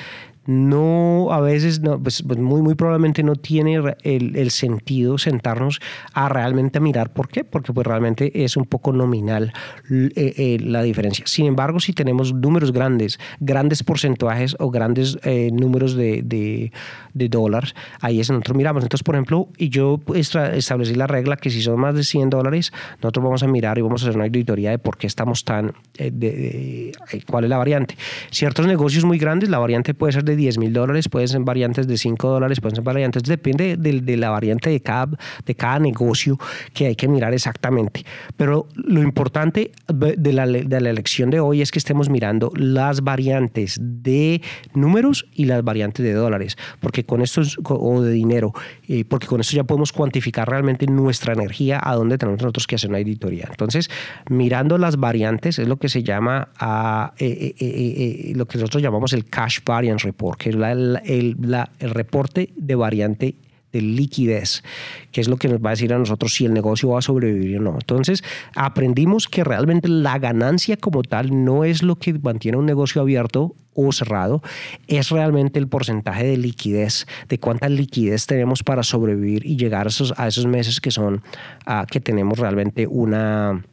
no, 0.48 1.32
a 1.32 1.42
veces, 1.42 1.82
no, 1.82 2.00
pues, 2.02 2.22
pues, 2.22 2.38
muy, 2.40 2.62
muy 2.62 2.76
probablemente 2.76 3.24
no 3.24 3.36
tiene 3.36 3.82
el, 4.04 4.36
el, 4.36 4.52
sentido 4.52 5.18
sentarnos 5.18 5.80
a 6.14 6.30
realmente 6.30 6.80
mirar 6.80 7.12
por 7.12 7.30
qué, 7.30 7.44
porque 7.44 7.74
pues 7.74 7.86
realmente 7.88 8.44
es 8.44 8.56
un 8.56 8.66
poco 8.66 8.94
nominal 8.94 9.54
eh, 9.90 10.12
eh, 10.16 10.58
la 10.62 10.84
diferencia. 10.84 11.26
Sin 11.28 11.48
embargo, 11.48 11.80
si 11.80 11.94
tenemos 11.94 12.34
números 12.34 12.72
grandes, 12.72 13.20
grandes 13.40 13.82
porcentajes 13.82 14.56
o 14.60 14.70
grandes 14.70 15.18
eh, 15.24 15.50
números 15.52 15.96
de, 15.96 16.22
de, 16.24 16.72
de, 17.14 17.30
dólares, 17.30 17.74
ahí 18.02 18.20
es 18.20 18.30
nosotros 18.30 18.56
miramos. 18.56 18.84
Entonces, 18.84 19.04
por 19.04 19.16
ejemplo, 19.16 19.50
y 19.58 19.70
yo 19.70 20.00
establecí 20.14 20.94
la 20.94 21.08
regla 21.08 21.38
que 21.38 21.50
si 21.50 21.64
son 21.64 21.80
más 21.80 21.96
de 21.96 22.04
100 22.04 22.30
dólares, 22.30 22.72
nosotros 23.02 23.24
vamos 23.24 23.42
a 23.42 23.48
mirar 23.48 23.80
y 23.80 23.82
vamos 23.82 24.04
a 24.04 24.06
hacer 24.06 24.16
una 24.16 24.26
auditoría 24.26 24.70
de 24.70 24.78
por 24.78 24.98
qué 24.98 25.08
estamos 25.08 25.44
tan, 25.44 25.74
de, 25.98 26.92
cuál 27.28 27.46
es 27.46 27.50
la 27.50 27.58
variante. 27.58 27.98
Ciertos 28.30 28.68
negocios 28.68 29.06
muy 29.06 29.18
grandes, 29.18 29.50
la 29.50 29.58
variante 29.58 29.96
puede 29.96 30.14
ser 30.14 30.24
de 30.24 30.35
10 30.36 30.58
mil 30.58 30.74
dólares, 30.74 31.10
pueden 31.10 31.28
ser 31.28 31.42
variantes 31.42 31.88
de 31.88 31.98
5 31.98 32.30
dólares, 32.30 32.60
pueden 32.60 32.76
ser 32.76 32.84
variantes, 32.84 33.24
depende 33.24 33.78
de, 33.78 34.02
de, 34.02 34.18
la 34.18 34.30
variante 34.30 34.70
de 34.70 34.80
cada, 34.82 35.18
de 35.46 35.56
cada 35.56 35.80
negocio 35.80 36.38
que 36.74 36.88
hay 36.88 36.96
que 36.96 37.08
mirar 37.08 37.34
exactamente. 37.34 38.06
Pero 38.38 38.68
lo 38.76 39.02
importante 39.02 39.72
de 39.88 40.34
la, 40.34 40.48
de 40.48 40.82
la 40.82 40.90
elección 40.90 41.30
de 41.30 41.40
hoy 41.40 41.62
es 41.62 41.72
que 41.72 41.80
estemos 41.80 42.10
mirando 42.10 42.52
las 42.56 43.02
variantes 43.02 43.78
de 43.82 44.42
números 44.74 45.26
y 45.34 45.46
las 45.46 45.64
variantes 45.64 46.06
de 46.06 46.14
dólares, 46.14 46.58
porque 46.80 47.04
con 47.04 47.22
esto, 47.22 47.42
o 47.64 48.02
de 48.02 48.12
dinero, 48.12 48.54
eh, 48.88 49.06
porque 49.06 49.28
con 49.28 49.42
esto 49.42 49.56
ya 49.56 49.64
podemos 49.64 49.92
cuantificar 49.92 50.50
realmente 50.50 50.88
nuestra 50.88 51.34
energía 51.34 51.80
a 51.82 51.96
dónde 51.96 52.18
tenemos 52.18 52.42
nosotros 52.42 52.68
que 52.68 52.76
hacer 52.76 52.90
una 52.90 53.00
editoría. 53.00 53.48
Entonces, 53.50 53.90
mirando 54.30 54.78
las 54.78 54.98
variantes 54.98 55.60
es 55.60 55.68
lo 55.68 55.78
que 55.78 55.90
se 55.90 56.04
llama, 56.04 56.50
a, 56.60 57.14
eh, 57.18 57.54
eh, 57.60 58.34
lo 58.36 58.48
que 58.48 58.58
nosotros 58.58 58.82
llamamos 58.82 59.14
el 59.14 59.26
Cash 59.26 59.60
Variance 59.66 60.06
Report 60.06 60.25
que 60.34 60.50
es 60.50 60.56
el, 60.56 61.00
el 61.06 61.90
reporte 61.92 62.50
de 62.56 62.76
variante 62.76 63.36
de 63.76 63.82
liquidez, 63.82 64.64
que 65.12 65.20
es 65.20 65.28
lo 65.28 65.36
que 65.36 65.50
nos 65.50 65.60
va 65.60 65.70
a 65.70 65.72
decir 65.72 65.94
a 65.94 66.00
nosotros 66.00 66.34
si 66.34 66.46
el 66.46 66.54
negocio 66.54 66.90
va 66.90 67.00
a 67.00 67.02
sobrevivir 67.02 67.60
o 67.60 67.62
no. 67.62 67.74
Entonces, 67.74 68.24
aprendimos 68.56 69.28
que 69.28 69.44
realmente 69.44 69.90
la 69.90 70.18
ganancia 70.18 70.78
como 70.78 71.04
tal 71.04 71.44
no 71.44 71.66
es 71.66 71.84
lo 71.84 71.98
que 71.98 72.14
mantiene 72.14 72.58
un 72.58 72.66
negocio 72.66 73.02
abierto 73.02 73.54
o 73.74 73.92
cerrado, 73.92 74.42
es 74.88 75.10
realmente 75.10 75.60
el 75.60 75.68
porcentaje 75.68 76.26
de 76.26 76.38
liquidez, 76.38 77.06
de 77.28 77.38
cuánta 77.38 77.68
liquidez 77.68 78.26
tenemos 78.26 78.64
para 78.64 78.84
sobrevivir 78.84 79.46
y 79.46 79.58
llegar 79.58 79.88
a 79.88 79.90
esos, 79.90 80.14
a 80.16 80.28
esos 80.28 80.46
meses 80.46 80.80
que 80.80 80.92
son, 80.92 81.22
uh, 81.68 81.86
que 81.86 82.00
tenemos 82.00 82.40
realmente 82.40 82.88
una 82.88 83.66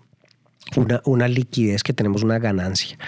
una, 1.04 1.28
liquidez, 1.28 1.82
que 1.82 1.92
tenemos 1.92 2.22
una 2.22 2.38
ganancia. 2.38 2.98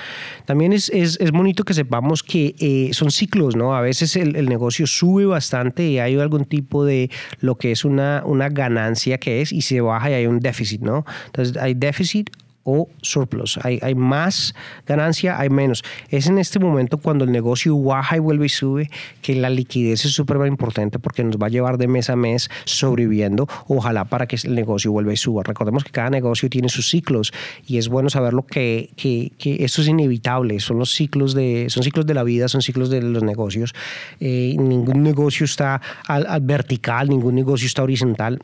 También 0.44 0.72
es, 0.72 0.90
es, 0.90 1.18
es 1.20 1.30
bonito 1.30 1.64
que 1.64 1.74
sepamos 1.74 2.22
que 2.22 2.54
eh, 2.58 2.90
son 2.92 3.10
ciclos, 3.10 3.56
¿no? 3.56 3.74
A 3.74 3.80
veces 3.80 4.16
el, 4.16 4.36
el, 4.36 4.48
negocio 4.48 4.86
sube 4.86 5.24
bastante 5.24 5.86
y 5.86 5.98
hay 5.98 6.18
algún 6.18 6.44
tipo 6.44 6.84
de 6.84 7.10
lo 7.40 7.56
que 7.56 7.72
es 7.72 7.84
una, 7.84 8.22
una 8.26 8.48
ganancia 8.48 9.18
que 9.18 9.40
es 9.40 9.52
y 9.52 9.62
se 9.62 9.80
baja 9.80 10.10
y 10.10 10.14
hay 10.14 10.26
un 10.26 10.40
déficit, 10.40 10.82
¿no? 10.82 11.04
Entonces 11.26 11.56
hay 11.56 11.74
déficit 11.74 12.30
o 12.64 12.88
surplus. 13.02 13.58
Hay, 13.62 13.78
hay 13.82 13.94
más 13.94 14.54
ganancia, 14.86 15.38
hay 15.38 15.50
menos. 15.50 15.84
Es 16.08 16.26
en 16.26 16.38
este 16.38 16.58
momento 16.58 16.98
cuando 16.98 17.24
el 17.24 17.32
negocio 17.32 17.78
baja 17.80 18.16
y 18.16 18.20
vuelve 18.20 18.46
y 18.46 18.48
sube 18.48 18.90
que 19.22 19.34
la 19.34 19.50
liquidez 19.50 20.04
es 20.04 20.12
súper 20.12 20.44
importante 20.46 20.98
porque 20.98 21.22
nos 21.22 21.36
va 21.36 21.46
a 21.46 21.50
llevar 21.50 21.78
de 21.78 21.86
mes 21.86 22.10
a 22.10 22.16
mes 22.16 22.50
sobreviviendo, 22.64 23.48
ojalá 23.68 24.04
para 24.04 24.26
que 24.26 24.36
el 24.44 24.54
negocio 24.54 24.90
vuelva 24.90 25.12
y 25.12 25.16
suba. 25.16 25.42
Recordemos 25.42 25.84
que 25.84 25.90
cada 25.90 26.10
negocio 26.10 26.50
tiene 26.50 26.68
sus 26.68 26.88
ciclos 26.88 27.32
y 27.66 27.78
es 27.78 27.88
bueno 27.88 28.10
saberlo 28.10 28.46
que, 28.46 28.90
que, 28.96 29.32
que 29.38 29.64
esto 29.64 29.82
es 29.82 29.88
inevitable, 29.88 30.58
son 30.60 30.78
los 30.78 30.90
ciclos 30.92 31.34
de, 31.34 31.66
son 31.68 31.82
ciclos 31.82 32.06
de 32.06 32.14
la 32.14 32.22
vida, 32.22 32.48
son 32.48 32.62
ciclos 32.62 32.90
de 32.90 33.02
los 33.02 33.22
negocios. 33.22 33.74
Eh, 34.20 34.56
ningún 34.58 35.02
negocio 35.02 35.44
está 35.44 35.80
al, 36.06 36.26
al 36.26 36.40
vertical, 36.40 37.08
ningún 37.08 37.34
negocio 37.34 37.66
está 37.66 37.82
horizontal 37.82 38.40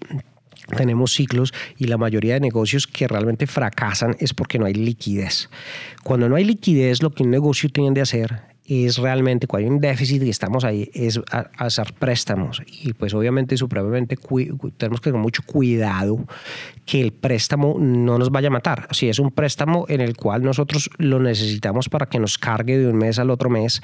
tenemos 0.71 1.13
ciclos 1.13 1.53
y 1.77 1.87
la 1.87 1.99
mayoría 1.99 2.35
de 2.35 2.41
negocios 2.41 2.87
que 2.87 3.09
realmente 3.09 3.47
fracasan 3.47 4.17
es 4.19 4.35
porque 4.35 4.59
no 4.59 4.67
hay 4.67 4.75
liquidez. 4.75 5.51
Cuando 6.03 6.29
no 6.29 6.37
hay 6.37 6.45
liquidez, 6.45 7.03
lo 7.03 7.11
que 7.11 7.23
un 7.23 7.31
negocio 7.31 7.69
tiende 7.71 8.01
a 8.01 8.05
hacer 8.05 8.51
es 8.71 8.99
realmente 8.99 9.49
cuando 9.49 9.69
hay 9.69 9.75
un 9.75 9.81
déficit 9.81 10.23
y 10.23 10.31
estamos 10.31 10.65
ahí, 10.65 10.89
es 10.95 11.21
hacer 11.59 11.93
préstamos. 11.99 12.63
Y 12.67 12.93
pues 12.93 13.13
obviamente 13.15 13.57
supremamente 13.57 14.17
tenemos 14.77 15.01
que 15.01 15.11
tener 15.11 15.21
mucho 15.21 15.43
cuidado 15.45 16.25
que 16.87 17.01
el 17.01 17.13
préstamo 17.13 17.77
no 17.81 18.17
nos 18.17 18.31
vaya 18.31 18.47
a 18.47 18.53
matar. 18.53 18.87
Si 18.93 19.09
es 19.09 19.19
un 19.19 19.33
préstamo 19.33 19.87
en 19.89 20.01
el 20.01 20.17
cual 20.17 20.43
nosotros 20.43 20.89
lo 20.99 21.19
necesitamos 21.19 21.89
para 21.89 22.07
que 22.07 22.21
nos 22.21 22.39
cargue 22.39 22.79
de 22.79 22.87
un 22.87 22.97
mes 22.97 23.19
al 23.19 23.31
otro 23.31 23.51
mes, 23.51 23.83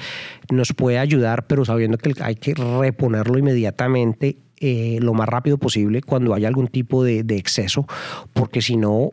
nos 0.52 0.72
puede 0.72 0.98
ayudar, 0.98 1.48
pero 1.48 1.64
sabiendo 1.64 1.98
que 1.98 2.14
hay 2.20 2.36
que 2.36 2.54
reponerlo 2.54 3.38
inmediatamente 3.38 4.36
eh, 4.58 4.98
lo 5.02 5.12
más 5.12 5.28
rápido 5.28 5.58
posible 5.58 6.00
cuando 6.00 6.32
haya 6.32 6.48
algún 6.48 6.68
tipo 6.68 7.04
de, 7.04 7.24
exceso, 7.36 7.86
porque 8.32 8.62
si 8.62 8.76
no 8.76 9.12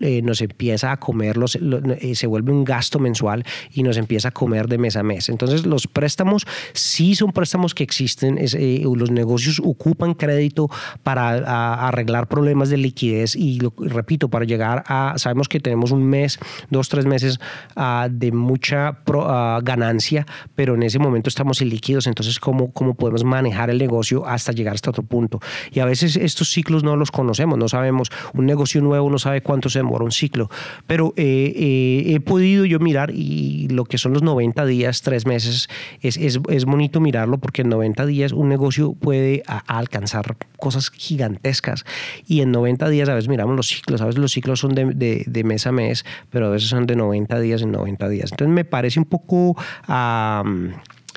eh, 0.00 0.22
nos 0.22 0.40
empieza 0.40 0.92
a 0.92 0.98
comer, 0.98 1.36
los, 1.36 1.56
eh, 1.56 2.14
se 2.14 2.26
vuelve 2.26 2.52
un 2.52 2.64
gasto 2.64 2.98
mensual 2.98 3.44
y 3.70 3.82
nos 3.82 3.98
empieza 3.98 4.28
a 4.28 4.30
comer 4.30 4.66
de 4.66 4.78
mes 4.78 4.96
a 4.96 5.02
mes. 5.02 5.28
Entonces 5.28 5.66
los 5.66 5.86
préstamos 5.86 6.46
sí 6.72 7.14
son 7.14 7.32
préstamos 7.32 7.74
que 7.74 7.84
existen, 7.84 8.38
los 8.82 9.10
negocios 9.10 9.60
ocupan 9.62 10.14
crédito 10.14 10.70
para 11.02 11.86
arreglar 11.86 12.26
problemas 12.26 12.70
de 12.70 12.78
liquidez 12.78 13.36
y, 13.36 13.58
repito, 13.78 14.28
para 14.28 14.46
llegar 14.46 14.84
a, 14.86 15.14
sabemos 15.18 15.48
que 15.48 15.60
tenemos 15.60 15.90
un 15.90 16.04
mes, 16.04 16.38
dos, 16.70 16.88
tres 16.88 17.04
meses 17.04 17.40
ah, 17.76 18.08
de 18.10 18.32
mucha 18.32 18.98
ah, 19.06 19.60
ganancia, 19.62 20.26
pero 20.54 20.74
en 20.76 20.82
ese 20.82 20.98
momento 20.98 21.28
estamos 21.28 21.60
ilíquidos, 21.60 22.06
entonces 22.06 22.40
¿cómo, 22.40 22.72
¿cómo 22.72 22.94
podemos 22.94 23.22
manejar 23.22 23.68
el 23.68 23.76
negocio 23.76 24.26
hasta 24.26 24.52
llegar 24.52 24.77
hasta 24.78 24.90
otro 24.90 25.02
punto. 25.02 25.40
Y 25.70 25.80
a 25.80 25.84
veces 25.84 26.16
estos 26.16 26.50
ciclos 26.50 26.82
no 26.82 26.96
los 26.96 27.10
conocemos, 27.10 27.58
no 27.58 27.68
sabemos, 27.68 28.10
un 28.34 28.46
negocio 28.46 28.80
nuevo 28.80 29.10
no 29.10 29.18
sabe 29.18 29.42
cuánto 29.42 29.68
se 29.68 29.80
demora 29.80 30.04
un 30.04 30.12
ciclo, 30.12 30.50
pero 30.86 31.12
eh, 31.16 31.52
eh, 31.54 32.14
he 32.14 32.20
podido 32.20 32.64
yo 32.64 32.78
mirar 32.78 33.10
y 33.10 33.68
lo 33.68 33.84
que 33.84 33.98
son 33.98 34.12
los 34.12 34.22
90 34.22 34.64
días, 34.66 35.02
tres 35.02 35.26
meses, 35.26 35.68
es, 36.00 36.16
es, 36.16 36.40
es 36.48 36.64
bonito 36.64 37.00
mirarlo 37.00 37.38
porque 37.38 37.62
en 37.62 37.68
90 37.68 38.06
días 38.06 38.32
un 38.32 38.48
negocio 38.48 38.94
puede 38.94 39.42
alcanzar 39.66 40.36
cosas 40.58 40.90
gigantescas 40.90 41.84
y 42.26 42.40
en 42.40 42.50
90 42.50 42.88
días 42.88 43.08
a 43.08 43.14
veces 43.14 43.28
miramos 43.28 43.56
los 43.56 43.68
ciclos, 43.68 44.00
a 44.00 44.06
veces 44.06 44.20
los 44.20 44.32
ciclos 44.32 44.60
son 44.60 44.74
de, 44.74 45.24
de, 45.26 45.44
mes 45.44 45.66
a 45.66 45.72
mes, 45.72 46.04
pero 46.30 46.46
a 46.46 46.50
veces 46.50 46.68
son 46.68 46.86
de 46.86 46.96
90 46.96 47.40
días 47.40 47.62
en 47.62 47.72
90 47.72 48.08
días. 48.08 48.32
Entonces 48.32 48.54
me 48.54 48.64
parece 48.64 48.98
un 48.98 49.06
poco 49.06 49.56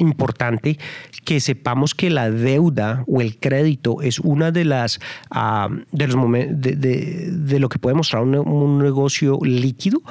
importante 0.01 0.77
que 1.23 1.39
sepamos 1.39 1.95
que 1.95 2.09
la 2.09 2.29
deuda 2.29 3.03
o 3.07 3.21
el 3.21 3.37
crédito 3.37 4.01
es 4.01 4.19
una 4.19 4.51
de 4.51 4.65
las 4.65 4.99
ah, 5.29 5.69
de 5.91 6.07
los 6.07 6.15
de, 6.51 7.59
lo 7.59 7.69
que 7.69 7.79
puede 7.79 7.95
mostrar 7.95 8.23
un, 8.23 8.79
negocio 8.79 9.39
líquido. 9.43 10.01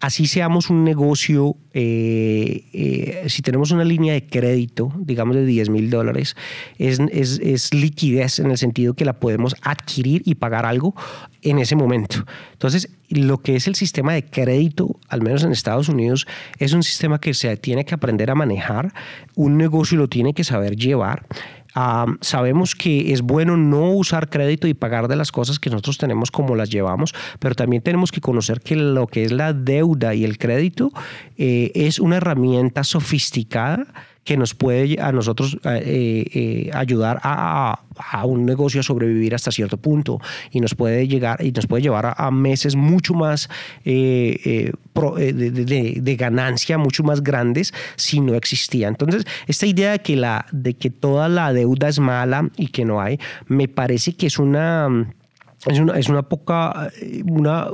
Así 0.00 0.26
seamos 0.26 0.68
un 0.68 0.84
negocio 0.84 1.56
eh, 1.72 2.64
eh, 2.72 3.24
si 3.28 3.42
tenemos 3.42 3.70
una 3.70 3.84
línea 3.84 4.14
de 4.14 4.26
crédito 4.26 4.92
digamos 4.98 5.36
de 5.36 5.44
10 5.44 5.70
mil 5.70 5.90
dólares 5.90 6.36
es, 6.78 7.00
es, 7.12 7.38
es, 7.42 7.74
liquidez 7.74 8.38
en 8.38 8.50
el 8.50 8.58
sentido 8.58 8.94
que 8.94 9.04
la 9.04 9.14
podemos 9.14 9.54
adquirir 9.62 10.22
y 10.24 10.34
pagar 10.34 10.66
algo 10.66 10.94
en 11.42 11.58
ese 11.58 11.76
momento. 11.76 12.24
Entonces 12.52 12.88
lo 13.08 13.38
que 13.38 13.56
es 13.56 13.66
el 13.66 13.74
sistema 13.74 14.14
de 14.14 14.24
crédito, 14.24 14.98
al 15.08 15.22
menos 15.22 15.44
en 15.44 15.52
Estados 15.52 15.88
Unidos, 15.88 16.26
es 16.58 16.72
un 16.72 16.82
sistema 16.82 17.20
que 17.20 17.34
se 17.34 17.56
tiene 17.56 17.84
que 17.84 17.94
aprender 17.94 18.30
a 18.30 18.34
manejar, 18.34 18.92
un 19.34 19.56
negocio 19.56 19.98
lo 19.98 20.08
tiene 20.08 20.34
que 20.34 20.44
saber 20.44 20.76
llevar. 20.76 21.26
sabemos 22.20 22.74
que 22.74 23.12
es 23.12 23.20
bueno 23.20 23.56
no 23.56 23.92
usar 23.92 24.30
crédito 24.30 24.66
y 24.66 24.74
pagar 24.74 25.08
de 25.08 25.16
las 25.16 25.30
cosas 25.30 25.58
que 25.58 25.68
nosotros 25.68 25.98
tenemos 25.98 26.30
como 26.30 26.56
las 26.56 26.70
llevamos, 26.70 27.14
pero 27.38 27.54
también 27.54 27.82
tenemos 27.82 28.10
que 28.10 28.20
conocer 28.20 28.60
que 28.60 28.76
lo 28.76 29.06
que 29.06 29.24
es 29.24 29.32
la 29.32 29.52
deuda 29.52 30.14
y 30.14 30.24
el 30.24 30.38
crédito 30.38 30.90
eh, 31.36 31.72
es 31.74 32.00
una 32.00 32.16
herramienta 32.16 32.82
sofisticada 32.82 33.86
que 34.26 34.36
nos 34.36 34.54
puede 34.54 35.00
a 35.00 35.12
nosotros 35.12 35.56
eh, 35.64 36.24
eh, 36.34 36.70
ayudar 36.74 37.20
a, 37.22 37.80
un 38.24 38.44
negocio 38.44 38.80
a 38.80 38.82
sobrevivir 38.82 39.34
hasta 39.34 39.50
cierto 39.50 39.78
punto 39.78 40.20
y 40.50 40.60
nos 40.60 40.74
puede 40.74 41.08
llegar 41.08 41.42
y 41.42 41.52
nos 41.52 41.66
puede 41.66 41.82
llevar 41.84 42.14
a, 42.18 42.30
meses 42.30 42.74
mucho 42.76 43.14
más 43.14 43.48
eh, 43.84 44.72
de, 44.92 46.16
ganancia, 46.16 46.76
mucho 46.76 47.04
más 47.04 47.22
grandes 47.22 47.72
si 47.94 48.20
no 48.20 48.34
existía. 48.34 48.88
Entonces, 48.88 49.24
esta 49.46 49.64
idea 49.64 49.92
de 49.92 50.00
que, 50.00 50.16
la, 50.16 50.44
de 50.50 50.74
que 50.74 50.90
toda 50.90 51.28
la 51.28 51.52
deuda 51.52 51.88
es 51.88 52.00
mala 52.00 52.50
y 52.56 52.68
que 52.68 52.84
no 52.84 53.00
hay, 53.00 53.18
me 53.46 53.68
parece 53.68 54.16
que 54.16 54.26
es 54.26 54.38
una, 54.38 55.14
es 55.66 55.78
una, 55.78 55.98
es 55.98 56.08
una 56.08 56.22
poca, 56.22 56.90
una 57.24 57.68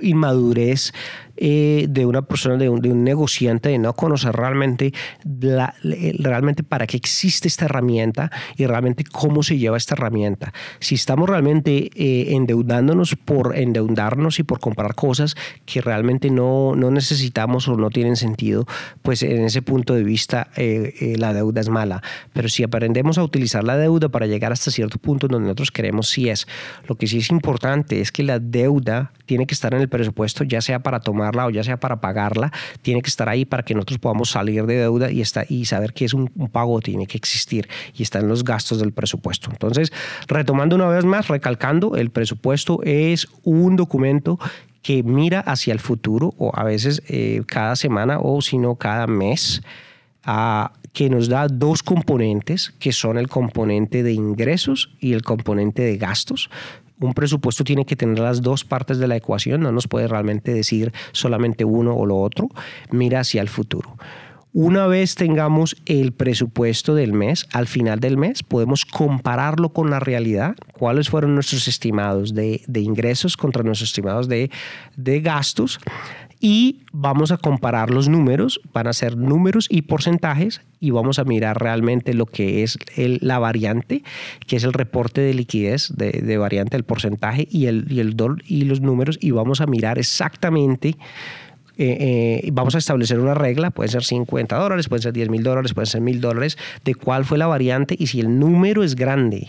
inmadurez 0.00 0.92
eh, 1.36 1.86
de 1.88 2.06
una 2.06 2.22
persona, 2.22 2.56
de 2.56 2.68
un, 2.68 2.80
de 2.80 2.90
un, 2.90 3.02
negociante, 3.02 3.68
de 3.68 3.78
no 3.78 3.92
conocer 3.94 4.32
realmente, 4.32 4.92
realmente 6.18 6.62
para 6.62 6.86
qué 6.86 6.96
existe 6.96 7.48
esta 7.48 7.64
herramienta 7.64 8.30
y 8.56 8.66
realmente 8.66 9.04
cómo 9.04 9.42
se 9.42 9.58
lleva 9.58 9.76
esta 9.76 9.94
herramienta. 9.94 10.52
Si 10.78 10.94
estamos 10.94 11.28
realmente 11.28 11.90
eh, 11.94 12.34
endeudándonos 12.34 13.16
por 13.16 13.56
endeudarnos 13.56 14.38
y 14.38 14.44
por 14.44 14.60
comprar 14.60 14.94
cosas 14.94 15.34
que 15.66 15.80
realmente 15.80 16.30
no, 16.30 16.76
no 16.76 16.90
necesitamos 16.90 17.66
o 17.68 17.76
no 17.76 17.90
tienen 17.90 18.16
sentido, 18.16 18.66
pues 19.02 19.22
en 19.22 19.44
ese 19.44 19.60
punto 19.60 19.94
de 19.94 20.04
vista 20.04 20.50
eh, 20.56 21.14
la 21.18 21.34
deuda 21.34 21.60
es 21.60 21.68
mala. 21.68 22.02
Pero 22.32 22.48
si 22.48 22.62
aprendemos 22.62 23.18
a 23.18 23.24
utilizar 23.24 23.64
la 23.64 23.76
deuda 23.76 24.08
para 24.08 24.26
llegar 24.26 24.52
hasta 24.52 24.70
cierto 24.70 24.98
punto 24.98 25.26
donde 25.26 25.46
nosotros 25.46 25.70
queremos, 25.70 26.08
sí 26.08 26.28
es. 26.28 26.46
Lo 26.88 26.96
que 26.96 27.06
sí 27.06 27.18
es 27.18 27.30
importante 27.30 28.00
es 28.00 28.12
que 28.12 28.22
la 28.22 28.38
deuda 28.38 29.12
tiene 29.26 29.46
que 29.46 29.54
estar 29.54 29.74
en 29.74 29.80
el 29.80 29.88
presupuesto, 29.88 30.44
ya 30.44 30.60
sea 30.60 30.82
para 30.82 31.00
tomar 31.00 31.23
o 31.30 31.50
ya 31.50 31.64
sea 31.64 31.78
para 31.78 32.00
pagarla, 32.00 32.52
tiene 32.82 33.02
que 33.02 33.08
estar 33.08 33.28
ahí 33.28 33.44
para 33.44 33.62
que 33.62 33.74
nosotros 33.74 33.98
podamos 33.98 34.30
salir 34.30 34.66
de 34.66 34.76
deuda 34.76 35.10
y, 35.10 35.20
está, 35.20 35.44
y 35.48 35.64
saber 35.64 35.92
que 35.92 36.04
es 36.04 36.14
un, 36.14 36.28
pago, 36.52 36.80
tiene 36.80 37.06
que 37.06 37.16
existir 37.16 37.68
y 37.94 38.02
está 38.02 38.18
en 38.18 38.28
los 38.28 38.44
gastos 38.44 38.78
del 38.78 38.92
presupuesto. 38.92 39.50
Entonces, 39.50 39.92
retomando 40.28 40.76
una 40.76 40.88
vez 40.88 41.04
más, 41.04 41.28
recalcando, 41.28 41.96
el 41.96 42.10
presupuesto 42.10 42.80
es 42.82 43.28
un 43.42 43.76
documento 43.76 44.38
que 44.82 45.02
mira 45.02 45.40
hacia 45.40 45.72
el 45.72 45.80
futuro 45.80 46.34
o 46.38 46.52
a 46.54 46.64
veces 46.64 47.02
eh, 47.08 47.42
cada 47.46 47.74
semana 47.76 48.18
o 48.20 48.42
si 48.42 48.58
no 48.58 48.76
cada 48.76 49.06
mes. 49.06 49.62
que 50.92 51.10
nos 51.10 51.28
da 51.28 51.48
dos 51.48 51.82
componentes, 51.82 52.72
que 52.78 52.92
son 52.92 53.18
el 53.18 53.26
componente 53.28 54.04
de 54.04 54.12
ingresos 54.12 54.94
y 55.00 55.12
el 55.12 55.22
componente 55.22 55.82
de 55.82 55.96
gastos 55.96 56.50
un 57.00 57.14
presupuesto 57.14 57.64
tiene 57.64 57.84
que 57.84 57.96
tener 57.96 58.18
las 58.18 58.42
dos 58.42 58.64
partes 58.64 58.98
de 58.98 59.08
la 59.08 59.16
ecuación, 59.16 59.60
no 59.60 59.72
nos 59.72 59.88
puede 59.88 60.08
realmente 60.08 60.52
decir 60.52 60.92
solamente 61.12 61.64
uno 61.64 61.94
o 61.94 62.06
lo 62.06 62.18
otro, 62.18 62.48
mira 62.90 63.20
hacia 63.20 63.42
el 63.42 63.48
futuro. 63.48 63.96
Una 64.56 64.86
vez 64.86 65.16
tengamos 65.16 65.74
el 65.84 66.12
presupuesto 66.12 66.94
del 66.94 67.12
mes, 67.12 67.48
al 67.52 67.66
final 67.66 67.98
del 67.98 68.16
mes 68.16 68.44
podemos 68.44 68.84
compararlo 68.84 69.70
con 69.70 69.90
la 69.90 69.98
realidad, 69.98 70.54
cuáles 70.72 71.10
fueron 71.10 71.34
nuestros 71.34 71.66
estimados 71.66 72.34
de, 72.34 72.62
ingresos 72.72 73.36
contra 73.36 73.64
nuestros 73.64 73.88
estimados 73.88 74.28
de, 74.28 74.52
de 74.96 75.20
gastos 75.20 75.80
y 76.44 76.82
vamos 76.92 77.32
a 77.32 77.38
comparar 77.38 77.88
los 77.88 78.10
números, 78.10 78.60
van 78.74 78.86
a 78.86 78.92
ser 78.92 79.16
números 79.16 79.66
y 79.70 79.80
porcentajes 79.80 80.60
y 80.78 80.90
vamos 80.90 81.18
a 81.18 81.24
mirar 81.24 81.58
realmente 81.58 82.12
lo 82.12 82.26
que 82.26 82.62
es 82.62 82.78
la 82.94 83.38
variante, 83.38 84.02
que 84.46 84.56
es 84.56 84.64
el 84.64 84.74
reporte 84.74 85.22
de 85.22 85.32
liquidez 85.32 85.88
de, 85.96 86.36
variante, 86.36 86.76
el 86.76 86.84
porcentaje 86.84 87.48
y, 87.50 87.64
el, 87.64 87.90
y, 87.90 88.00
el 88.00 88.14
y 88.46 88.64
los 88.64 88.82
números 88.82 89.16
y 89.22 89.30
vamos 89.30 89.62
a 89.62 89.66
mirar 89.66 89.98
exactamente 89.98 90.98
eh, 91.78 92.42
eh, 92.44 92.50
vamos 92.52 92.74
a 92.74 92.78
establecer 92.78 93.20
una 93.20 93.32
regla, 93.32 93.70
pueden 93.70 93.90
ser 93.90 94.04
50 94.04 94.54
dólares, 94.54 94.90
pueden 94.90 95.02
ser 95.02 95.14
10 95.14 95.30
mil 95.30 95.42
dólares, 95.42 95.72
pueden 95.72 95.86
ser 95.86 96.02
mil 96.02 96.20
dólares, 96.20 96.58
de 96.84 96.94
cuál 96.94 97.24
fue 97.24 97.38
la 97.38 97.46
variante 97.46 97.96
y 97.98 98.08
si 98.08 98.20
el 98.20 98.38
número 98.38 98.84
es 98.84 98.96
grande, 98.96 99.48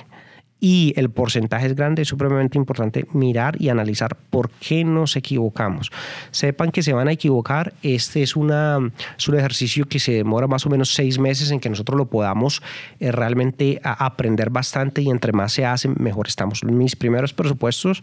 y 0.60 0.94
el 0.96 1.10
porcentaje 1.10 1.68
es 1.68 1.76
grande, 1.76 2.02
es 2.02 2.08
supremamente 2.08 2.58
importante 2.58 3.06
mirar 3.14 3.62
y 3.62 3.70
analizar 3.70 4.16
por 4.30 4.50
qué 4.50 4.84
nos 4.84 5.16
equivocamos. 5.16 5.92
Sepan 6.32 6.72
que 6.72 6.82
se 6.82 6.94
van 6.94 7.08
a 7.08 7.12
equivocar, 7.12 7.74
este 7.84 8.24
es, 8.24 8.36
una, 8.36 8.78
un 8.78 9.36
ejercicio 9.36 9.86
que 9.86 10.00
se 10.00 10.14
demora 10.14 10.48
más 10.48 10.66
o 10.66 10.70
menos 10.70 10.94
seis 10.94 11.20
meses 11.20 11.52
en 11.52 11.60
que 11.60 11.70
nosotros 11.70 11.98
lo 11.98 12.06
podamos 12.06 12.62
eh, 13.00 13.12
realmente 13.12 13.80
aprender 13.84 14.50
bastante 14.50 15.02
y 15.02 15.10
entre 15.10 15.34
más 15.34 15.52
se 15.52 15.66
hace, 15.66 15.90
mejor 15.90 16.28
estamos. 16.28 16.64
Mis 16.64 16.96
primeros 16.96 17.34
presupuestos 17.34 18.02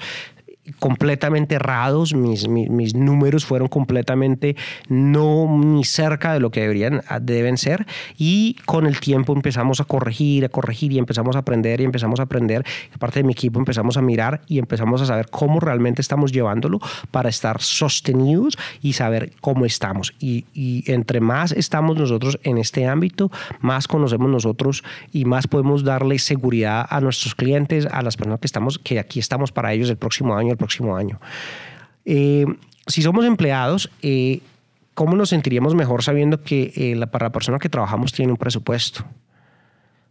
completamente 0.79 1.57
errados, 1.57 2.15
mis, 2.15 2.49
mis, 2.49 2.95
números 2.95 3.45
fueron 3.45 3.67
completamente 3.67 4.55
no 4.89 5.59
ni 5.59 5.85
cerca 5.85 6.33
de 6.33 6.39
lo 6.39 6.51
que 6.51 6.61
deberían, 6.61 7.03
ah, 7.09 7.19
deben 7.19 7.59
ser 7.59 7.85
y 8.17 8.57
con 8.65 8.87
el 8.87 9.01
tiempo 9.01 9.33
empezamos 9.33 9.81
a 9.81 9.85
corregir, 9.85 10.45
a 10.45 10.49
corregir 10.49 10.93
y 10.93 10.99
empezamos 10.99 11.35
a 11.35 11.41
aprender 11.41 11.81
y 11.81 11.85
empezamos 11.85 12.21
a 12.21 12.25
aprender. 12.25 12.65
Parte 13.01 13.21
de 13.21 13.25
mi 13.25 13.33
equipo 13.33 13.59
empezamos 13.59 13.97
a 13.97 14.03
mirar 14.03 14.43
y 14.47 14.61
empezamos 14.61 15.03
a 15.03 15.07
saber 15.07 15.29
cómo 15.31 15.59
realmente 15.59 16.01
estamos 16.01 16.31
llevándolo 16.31 16.79
para 17.11 17.29
estar 17.29 17.61
sostenidos 17.61 18.57
y 18.83 18.93
saber 18.93 19.33
cómo 19.41 19.67
estamos. 19.67 20.15
Y, 20.21 20.45
y 20.55 20.89
entre 20.93 21.21
más 21.21 21.51
estamos 21.51 21.97
nosotros 21.97 22.39
en 22.45 22.59
este 22.59 22.87
ámbito, 22.87 23.33
más 23.61 23.89
conocemos 23.89 24.31
nosotros 24.31 24.85
y 25.13 25.25
más 25.25 25.49
podemos 25.49 25.83
darle 25.83 26.21
seguridad 26.21 26.87
a 26.89 27.01
nuestros 27.01 27.35
clientes, 27.35 27.87
a 27.87 28.03
las 28.03 28.17
personas 28.17 28.39
que 28.39 28.47
estamos, 28.47 28.79
que 28.79 29.01
aquí 29.01 29.19
estamos 29.19 29.51
para 29.51 29.73
ellos 29.73 29.91
el 29.91 29.97
próximo 29.97 30.37
año 30.37 30.52
el 30.53 30.59
próximo 30.59 30.97
año. 30.97 31.21
Eh, 32.05 32.47
si 32.87 33.03
somos 33.03 33.25
empleados, 33.25 33.91
eh, 34.03 34.41
¿cómo 34.95 35.17
nos 35.17 35.31
sentiríamos 35.31 35.75
mejor 35.75 36.03
sabiendo 36.03 36.43
que 36.43 36.73
eh, 36.77 37.07
para 37.07 37.27
la 37.27 37.33
persona 37.33 37.59
que 37.59 37.69
trabajamos 37.69 38.13
tiene 38.13 38.33
un 38.33 38.39
presupuesto? 38.39 39.05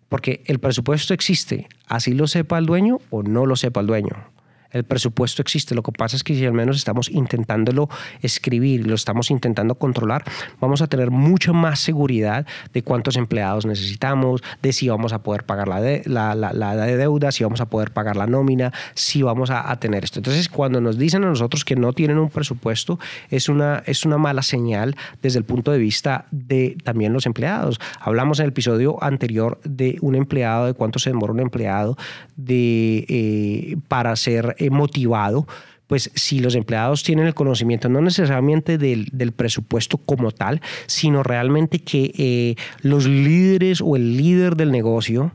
Porque 0.09 0.43
el 0.45 0.59
presupuesto 0.59 1.13
existe, 1.13 1.69
así 1.87 2.13
lo 2.13 2.27
sepa 2.27 2.57
el 2.57 2.65
dueño 2.65 2.99
o 3.09 3.23
no 3.23 3.45
lo 3.45 3.55
sepa 3.55 3.79
el 3.79 3.87
dueño 3.87 4.30
el 4.71 4.83
presupuesto 4.83 5.41
existe. 5.41 5.75
Lo 5.75 5.83
que 5.83 5.91
pasa 5.91 6.15
es 6.15 6.23
que 6.23 6.35
si 6.35 6.45
al 6.45 6.53
menos 6.53 6.77
estamos 6.77 7.09
intentándolo 7.09 7.89
escribir, 8.21 8.87
lo 8.87 8.95
estamos 8.95 9.31
intentando 9.31 9.75
controlar, 9.75 10.23
vamos 10.59 10.81
a 10.81 10.87
tener 10.87 11.11
mucha 11.11 11.53
más 11.53 11.79
seguridad 11.79 12.45
de 12.73 12.83
cuántos 12.83 13.17
empleados 13.17 13.65
necesitamos, 13.65 14.41
de 14.61 14.73
si 14.73 14.89
vamos 14.89 15.13
a 15.13 15.23
poder 15.23 15.43
pagar 15.43 15.67
la, 15.67 15.81
de, 15.81 16.01
la, 16.05 16.35
la, 16.35 16.75
deuda, 16.85 17.31
si 17.31 17.43
vamos 17.43 17.61
a 17.61 17.65
poder 17.65 17.91
pagar 17.91 18.15
la 18.15 18.27
nómina, 18.27 18.71
si 18.93 19.21
vamos 19.21 19.49
a, 19.49 19.71
tener 19.79 20.03
esto. 20.03 20.19
Entonces, 20.19 20.49
cuando 20.49 20.81
nos 20.81 20.97
dicen 20.97 21.23
a 21.23 21.27
nosotros 21.27 21.65
que 21.65 21.75
no 21.75 21.93
tienen 21.93 22.17
un 22.17 22.29
presupuesto, 22.29 22.99
es 23.29 23.49
una, 23.49 23.83
es 23.85 24.05
una 24.05 24.17
mala 24.17 24.41
señal 24.41 24.95
desde 25.21 25.39
el 25.39 25.45
punto 25.45 25.71
de 25.71 25.77
vista 25.77 26.25
de 26.31 26.77
también 26.83 27.13
los 27.13 27.25
empleados. 27.25 27.79
Hablamos 27.99 28.39
en 28.39 28.45
el 28.45 28.49
episodio 28.49 29.01
anterior 29.03 29.59
de 29.63 29.97
un 30.01 30.15
empleado, 30.15 30.65
de 30.65 30.73
cuánto 30.73 30.99
se 30.99 31.09
demora 31.09 31.33
un 31.33 31.39
empleado 31.39 31.97
de, 32.35 33.05
eh, 33.07 33.77
para 33.87 34.15
ser 34.15 34.55
motivado, 34.69 35.47
pues 35.87 36.09
si 36.15 36.39
los 36.39 36.55
empleados 36.55 37.03
tienen 37.03 37.27
el 37.27 37.33
conocimiento 37.33 37.89
no 37.89 37.99
necesariamente 37.99 38.77
del, 38.77 39.33
presupuesto 39.35 39.97
como 39.97 40.31
tal, 40.31 40.61
sino 40.85 41.21
realmente 41.21 41.79
que 41.79 42.13
eh, 42.17 42.55
los 42.81 43.07
líderes 43.07 43.81
o 43.81 43.97
el 43.97 44.15
líder 44.15 44.55
del 44.55 44.71
negocio 44.71 45.33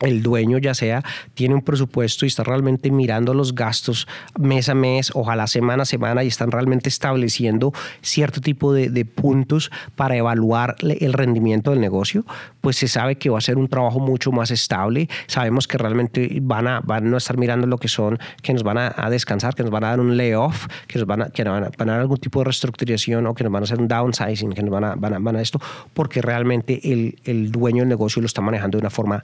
el 0.00 0.22
dueño 0.22 0.58
ya 0.58 0.74
sea 0.74 1.02
tiene 1.34 1.54
un 1.54 1.62
presupuesto 1.62 2.24
y 2.24 2.28
está 2.28 2.44
realmente 2.44 2.90
mirando 2.90 3.34
los 3.34 3.54
gastos 3.54 4.06
mes 4.38 4.68
a 4.68 4.74
mes, 4.74 5.10
ojalá 5.14 5.46
semana 5.46 5.82
a 5.82 5.86
semana 5.86 6.24
y 6.24 6.28
están 6.28 6.50
realmente 6.50 6.88
estableciendo 6.88 7.72
cierto 8.00 8.40
tipo 8.40 8.72
de, 8.72 8.88
puntos 9.04 9.70
para 9.96 10.16
evaluar 10.16 10.76
el 10.80 11.12
rendimiento 11.12 11.70
del 11.70 11.80
negocio, 11.80 12.24
pues 12.60 12.76
se 12.76 12.88
sabe 12.88 13.16
que 13.16 13.30
va 13.30 13.38
a 13.38 13.40
ser 13.40 13.56
un 13.56 13.68
trabajo 13.68 14.00
mucho 14.00 14.32
más 14.32 14.50
estable. 14.50 15.08
Sabemos 15.26 15.66
que 15.66 15.78
realmente 15.78 16.38
van 16.42 16.66
a, 16.66 16.80
van 16.80 17.14
a 17.14 17.16
estar 17.16 17.38
mirando 17.38 17.66
lo 17.66 17.78
que 17.78 17.88
son, 17.88 18.18
que 18.42 18.52
nos 18.52 18.62
van 18.62 18.78
a, 18.78 19.10
descansar, 19.10 19.54
que 19.54 19.62
nos 19.62 19.70
van 19.70 19.84
a 19.84 19.88
dar 19.88 20.00
un 20.00 20.16
layoff, 20.16 20.66
que 20.86 20.98
nos 20.98 21.06
van 21.06 21.22
a, 21.22 21.30
que 21.30 21.44
van 21.44 21.64
a, 21.64 21.70
dar 21.70 22.00
algún 22.00 22.18
tipo 22.18 22.40
de 22.40 22.46
reestructuración 22.46 23.26
o 23.26 23.34
que 23.34 23.44
nos 23.44 23.52
van 23.52 23.62
a 23.62 23.64
hacer 23.64 23.80
un 23.80 23.88
downsizing, 23.88 24.52
que 24.52 24.62
nos 24.62 24.70
van 24.70 24.84
a, 24.84 24.94
van 24.94 25.14
a, 25.14 25.18
van 25.18 25.36
a 25.36 25.40
esto, 25.40 25.60
porque 25.94 26.20
realmente 26.20 26.80
el, 26.92 27.18
el, 27.24 27.50
dueño 27.50 27.82
del 27.82 27.88
negocio 27.88 28.20
lo 28.20 28.26
está 28.26 28.40
manejando 28.40 28.76
de 28.78 28.82
una 28.82 28.90
forma 28.90 29.22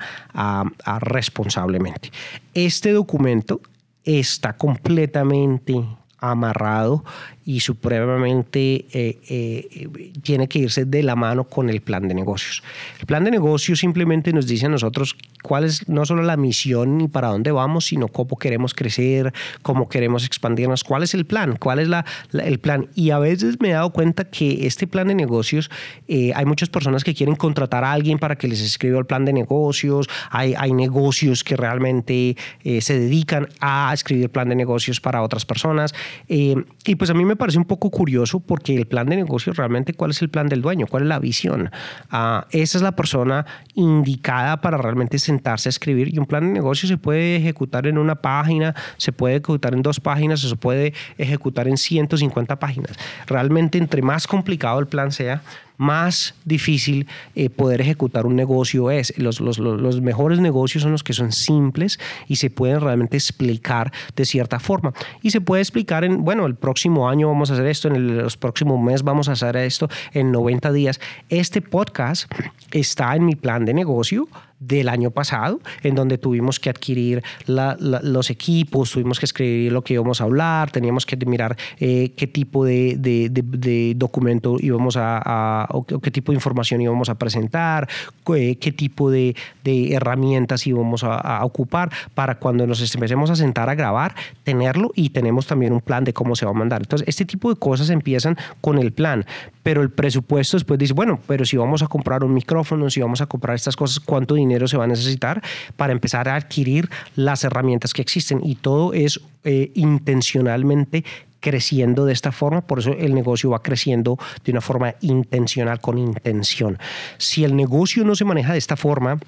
responsablemente. 1.00 2.10
Este 2.54 2.92
documento 2.92 3.60
está 4.04 4.56
completamente 4.56 5.74
amarrado 6.18 7.04
y 7.44 7.60
supremamente 7.60 8.86
eh, 8.92 9.20
eh, 9.28 10.10
tiene 10.22 10.48
que 10.48 10.60
irse 10.60 10.84
de 10.84 11.02
la 11.02 11.16
mano 11.16 11.44
con 11.44 11.68
el 11.68 11.82
plan 11.82 12.08
de 12.08 12.14
negocios. 12.14 12.62
El 12.98 13.06
plan 13.06 13.24
de 13.24 13.30
negocios 13.30 13.78
simplemente 13.80 14.32
nos 14.32 14.46
dice 14.46 14.66
a 14.66 14.70
nosotros 14.70 15.16
cuál 15.44 15.64
es 15.64 15.88
no 15.88 16.06
solo 16.06 16.22
la 16.22 16.36
misión 16.36 16.96
ni 16.96 17.06
para 17.06 17.28
dónde 17.28 17.52
vamos, 17.52 17.84
sino 17.84 18.08
cómo 18.08 18.38
queremos 18.38 18.72
crecer, 18.72 19.32
cómo 19.62 19.88
queremos 19.88 20.24
expandirnos, 20.24 20.84
cuál 20.84 21.02
es 21.02 21.12
el 21.12 21.26
plan, 21.26 21.56
cuál 21.56 21.80
es 21.80 21.88
la, 21.88 22.06
el 22.32 22.58
plan. 22.58 22.88
Y 22.94 23.10
a 23.10 23.18
veces 23.18 23.60
me 23.60 23.68
he 23.68 23.72
dado 23.72 23.90
cuenta 23.90 24.24
que 24.24 24.66
este 24.66 24.86
plan 24.86 25.08
de 25.08 25.14
negocios, 25.14 25.70
eh, 26.08 26.32
hay 26.34 26.46
muchas 26.46 26.70
personas 26.70 27.04
que 27.04 27.14
quieren 27.14 27.36
contratar 27.36 27.84
a 27.84 27.92
alguien 27.92 28.18
para 28.18 28.36
que 28.36 28.48
les 28.48 28.62
escriba 28.62 28.98
el 28.98 29.04
plan 29.04 29.26
de 29.26 29.34
negocios, 29.34 30.08
hay, 30.30 30.54
hay 30.56 30.72
negocios 30.72 31.44
que 31.44 31.56
realmente 31.56 32.36
se 32.80 32.98
dedican 32.98 33.48
a 33.60 33.90
escribir 33.92 34.30
plan 34.30 34.48
de 34.48 34.54
negocios 34.54 35.00
para 35.00 35.22
otras 35.22 35.44
personas. 35.44 35.94
y 36.28 36.94
pues 36.96 37.10
a 37.10 37.14
mí 37.14 37.24
me 37.24 37.36
parece 37.36 37.58
un 37.58 37.64
poco 37.66 37.90
curioso 37.90 38.40
porque 38.40 38.74
el 38.74 38.86
plan 38.86 39.06
de 39.06 39.16
negocio 39.16 39.52
realmente, 39.52 39.92
¿cuál 39.92 40.10
es 40.10 40.22
el 40.22 40.30
plan 40.30 40.48
del 40.48 40.62
dueño? 40.62 40.86
¿Cuál 40.86 41.02
es 41.02 41.08
la 41.08 41.18
visión? 41.18 41.70
Ah, 42.10 42.46
esa 42.50 42.78
es 42.78 42.82
la 42.82 42.96
persona 42.96 43.44
indicada 43.74 44.60
para 44.60 44.78
realmente 44.78 45.18
sentarse 45.34 45.68
a 45.68 45.70
escribir 45.70 46.14
y 46.14 46.18
un 46.18 46.26
plan 46.26 46.46
de 46.46 46.52
negocio 46.52 46.88
se 46.88 46.96
puede 46.96 47.36
ejecutar 47.36 47.86
en 47.86 47.98
una 47.98 48.14
página, 48.14 48.74
se 48.96 49.12
puede 49.12 49.36
ejecutar 49.36 49.74
en 49.74 49.82
dos 49.82 50.00
páginas, 50.00 50.40
se 50.40 50.56
puede 50.56 50.94
ejecutar 51.18 51.68
en 51.68 51.76
150 51.76 52.58
páginas. 52.58 52.92
Realmente, 53.26 53.78
entre 53.78 54.02
más 54.02 54.26
complicado 54.26 54.78
el 54.78 54.86
plan 54.86 55.10
sea, 55.12 55.42
más 55.76 56.34
difícil 56.44 57.08
eh, 57.34 57.50
poder 57.50 57.80
ejecutar 57.80 58.26
un 58.26 58.36
negocio 58.36 58.90
es. 58.90 59.16
Los, 59.18 59.40
los, 59.40 59.58
los, 59.58 60.00
mejores 60.00 60.38
negocios 60.38 60.82
son 60.82 60.92
los 60.92 61.02
que 61.02 61.12
son 61.12 61.32
simples 61.32 61.98
y 62.28 62.36
se 62.36 62.50
pueden 62.50 62.80
realmente 62.80 63.16
explicar 63.16 63.92
de 64.14 64.24
cierta 64.24 64.60
forma. 64.60 64.92
Y 65.22 65.30
se 65.30 65.40
puede 65.40 65.62
explicar 65.62 66.04
en, 66.04 66.24
bueno, 66.24 66.46
el 66.46 66.54
próximo 66.54 67.08
año 67.08 67.28
vamos 67.28 67.50
a 67.50 67.54
hacer 67.54 67.66
esto, 67.66 67.88
en 67.88 68.18
los 68.18 68.36
próximos 68.36 68.80
meses 68.80 69.02
vamos 69.02 69.28
a 69.28 69.32
hacer 69.32 69.56
esto, 69.56 69.88
en 70.12 70.30
90 70.30 70.72
días. 70.72 71.00
Este 71.28 71.60
podcast 71.60 72.30
está 72.70 73.14
en 73.16 73.26
mi 73.26 73.34
plan 73.34 73.64
de 73.64 73.74
negocio 73.74 74.28
del 74.66 74.88
año 74.88 75.10
pasado, 75.10 75.60
en 75.82 75.94
donde 75.94 76.18
tuvimos 76.18 76.60
que 76.60 76.70
adquirir 76.70 77.22
los 77.46 78.30
equipos, 78.30 78.90
tuvimos 78.90 79.18
que 79.18 79.26
escribir 79.26 79.72
lo 79.72 79.82
que 79.82 79.94
íbamos 79.94 80.20
a 80.20 80.24
hablar, 80.24 80.70
teníamos 80.70 81.06
que 81.06 81.16
mirar 81.26 81.56
eh, 81.78 82.12
qué 82.16 82.26
tipo 82.26 82.64
de, 82.64 82.96
de, 82.98 83.94
documento 83.96 84.56
íbamos 84.60 84.96
a, 84.96 85.66
o 85.70 85.84
qué 85.84 86.10
tipo 86.10 86.32
de 86.32 86.36
información 86.36 86.80
íbamos 86.80 87.08
a 87.08 87.16
presentar, 87.16 87.88
qué, 88.24 88.74
tipo 88.76 89.10
de, 89.10 89.34
herramientas 89.64 90.66
íbamos 90.66 91.04
a, 91.04 91.16
a, 91.16 91.44
ocupar 91.44 91.90
para 92.14 92.38
cuando 92.38 92.66
nos 92.66 92.80
empecemos 92.94 93.30
a 93.30 93.36
sentar 93.36 93.68
a 93.68 93.74
grabar, 93.74 94.14
tenerlo 94.42 94.92
y 94.94 95.10
tenemos 95.10 95.46
también 95.46 95.72
un 95.72 95.80
plan 95.80 96.04
de 96.04 96.12
cómo 96.12 96.36
se 96.36 96.44
va 96.44 96.52
a 96.52 96.54
mandar. 96.54 96.82
Entonces, 96.82 97.06
este 97.08 97.24
tipo 97.24 97.52
de 97.52 97.58
cosas 97.58 97.90
empiezan 97.90 98.36
con 98.60 98.78
el 98.78 98.92
plan, 98.92 99.26
pero 99.62 99.82
el 99.82 99.90
presupuesto 99.90 100.56
después 100.56 100.78
dice, 100.78 100.92
bueno, 100.92 101.18
pero 101.26 101.44
si 101.44 101.56
vamos 101.56 101.82
a 101.82 101.86
comprar 101.86 102.24
un 102.24 102.34
micrófono, 102.34 102.90
si 102.90 103.00
vamos 103.00 103.20
a 103.20 103.26
comprar 103.26 103.56
estas 103.56 103.76
cosas, 103.76 104.00
¿cuánto 104.00 104.34
dinero 104.34 104.53
se 104.68 104.76
va 104.76 104.84
a 104.84 104.88
necesitar 104.88 105.42
para 105.76 105.92
empezar 105.92 106.28
a 106.28 106.36
adquirir 106.36 106.88
las 107.16 107.44
herramientas 107.44 107.92
que 107.92 108.02
existen? 108.02 108.40
Y 108.42 108.56
todo 108.56 108.92
es 108.92 109.20
eh, 109.44 109.70
intencionalmente 109.74 111.04
creciendo 111.40 112.06
de 112.06 112.14
esta 112.14 112.32
forma, 112.32 112.62
por 112.62 112.78
eso 112.78 112.94
el 112.94 113.14
negocio 113.14 113.50
va 113.50 113.62
creciendo 113.62 114.18
de 114.44 114.52
una 114.52 114.62
forma 114.62 114.94
intencional, 115.02 115.78
con 115.78 115.98
intención. 115.98 116.78
Si 117.18 117.44
el 117.44 117.54
negocio 117.54 118.02
no 118.02 118.14
se 118.14 118.24
maneja 118.24 118.52
de 118.52 118.58
esta 118.58 118.76
forma, 118.76 119.18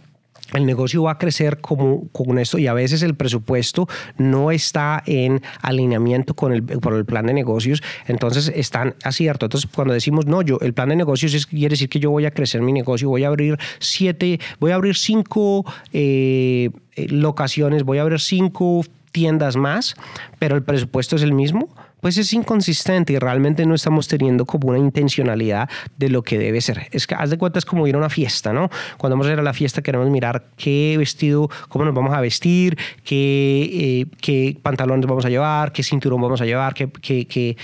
el 0.55 0.67
negocio 0.67 1.03
va 1.03 1.13
a 1.13 1.19
crecer 1.19 1.61
como, 1.61 2.09
con 2.09 2.39
esto 2.39 2.59
y 2.59 2.67
a 2.67 2.75
veces 2.75 3.03
el 3.03 3.15
presupuesto 3.15 3.89
no 4.17 4.51
está 4.51 5.03
en 5.07 5.43
alineamiento 5.61 6.35
con 6.35 6.53
el, 6.53 6.63
por 6.63 6.95
el 6.95 7.05
plan 7.05 7.27
de 7.27 7.35
negocios, 7.35 7.83
entonces 8.07 8.53
están 8.55 8.95
acierto. 9.03 9.47
Entonces, 9.47 9.71
cuando 9.73 9.95
decimos, 9.95 10.27
no, 10.27 10.43
yo, 10.43 10.59
el 10.61 10.75
plan 10.75 10.89
de 10.89 10.97
negocios 10.97 11.35
es, 11.35 11.47
quiere 11.47 11.71
decir 11.71 11.89
que 11.89 11.99
yo 11.99 12.11
voy 12.11 12.27
a 12.27 12.31
crecer 12.31 12.63
mi 12.63 12.73
negocio, 12.73 13.09
voy 13.09 13.25
a 13.25 13.29
abrir 13.29 13.59
siete, 13.79 14.41
voy 14.61 14.71
a 14.71 14.77
abrir 14.77 14.97
cinco 14.97 15.65
eh, 15.93 16.71
locaciones, 17.09 17.83
voy 17.83 17.99
a 17.99 18.03
abrir 18.03 18.21
cinco 18.21 18.85
tiendas 19.13 19.57
más, 19.57 19.95
pero 20.39 20.57
el 20.57 20.63
presupuesto 20.63 21.17
es 21.17 21.23
el 21.23 21.33
mismo 21.33 21.69
pues 22.07 22.19
es 22.19 22.33
inconsistente 22.35 23.15
y 23.15 23.19
realmente 23.19 23.67
no 23.67 23.75
estamos 23.75 24.07
teniendo 24.07 24.47
como 24.47 24.69
una 24.69 24.79
intencionalidad 24.79 25.69
de 25.97 26.09
lo 26.09 26.23
que 26.23 26.39
debe 26.39 26.61
ser. 26.61 26.87
Es 26.93 27.05
que 27.05 27.17
haz 27.17 27.31
de 27.31 27.37
cuenta 27.37 27.59
es 27.59 27.65
como 27.65 27.85
ir 27.89 27.97
a 27.97 27.99
una 27.99 28.09
fiesta, 28.09 28.53
¿no? 28.53 28.71
Cuando 28.97 29.17
vamos 29.17 29.27
a 29.27 29.33
ir 29.33 29.41
a 29.41 29.43
la 29.43 29.53
fiesta 29.53 29.83
queremos 29.83 30.09
mirar 30.09 30.45
qué 30.57 30.95
vestido, 30.97 31.51
cómo 31.69 31.85
nos 31.85 31.93
vamos 31.93 32.15
a 32.15 32.21
vestir, 32.21 32.79
qué, 33.03 33.71
eh, 33.73 34.07
qué 34.21 34.57
pantalones 34.63 35.05
vamos 35.05 35.25
a 35.25 35.31
llevar, 35.31 35.73
qué 35.73 35.83
cinturón 35.83 36.23
vamos 36.23 36.41
a 36.41 36.45
llevar, 36.45 36.75
qué, 36.75 36.89
qué, 37.03 37.27
qué 37.27 37.57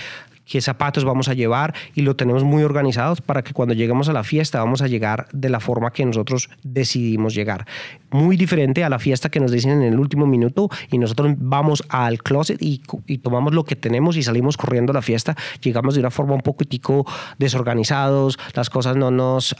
qué 0.45 0.61
zapatos 0.61 1.05
vamos 1.05 1.27
a 1.27 1.33
llevar 1.33 1.73
y 1.95 2.01
lo 2.01 2.15
tenemos 2.15 2.43
muy 2.43 2.63
organizados 2.63 3.21
para 3.21 3.43
que 3.43 3.53
cuando 3.53 3.73
lleguemos 3.73 4.09
a 4.09 4.13
la 4.13 4.23
fiesta 4.23 4.59
vamos 4.59 4.81
a 4.81 4.87
llegar 4.87 5.27
de 5.31 5.49
la 5.49 5.59
forma 5.59 5.91
que 5.91 6.05
nosotros 6.05 6.49
decidimos 6.63 7.33
llegar. 7.33 7.65
Muy 8.11 8.37
diferente 8.37 8.83
a 8.83 8.89
la 8.89 8.99
fiesta 8.99 9.29
que 9.29 9.39
nos 9.39 9.51
dicen 9.51 9.71
en 9.71 9.93
el 9.93 9.99
último 9.99 10.25
minuto 10.25 10.69
y 10.91 10.97
nosotros 10.97 11.33
vamos 11.37 11.83
al 11.89 12.21
closet 12.21 12.57
y, 12.61 12.81
tomamos 13.23 13.53
lo 13.53 13.63
que 13.63 13.75
tenemos 13.75 14.17
y 14.17 14.23
salimos 14.23 14.57
corriendo 14.57 14.91
a 14.91 14.95
la 14.95 15.01
fiesta. 15.01 15.35
Llegamos 15.61 15.95
de 15.95 16.01
una 16.01 16.11
forma 16.11 16.33
un 16.33 16.41
poquitico 16.41 17.05
desorganizados, 17.37 18.37
las 18.53 18.69
cosas 18.69 18.95
no 18.95 19.11
nos... 19.11 19.55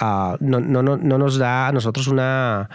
No, 0.00 0.60
no, 0.60 0.82
no, 0.82 0.96
nos 0.96 1.38
da 1.38 1.68
a 1.68 1.72
nosotros 1.72 2.06
una, 2.06 2.68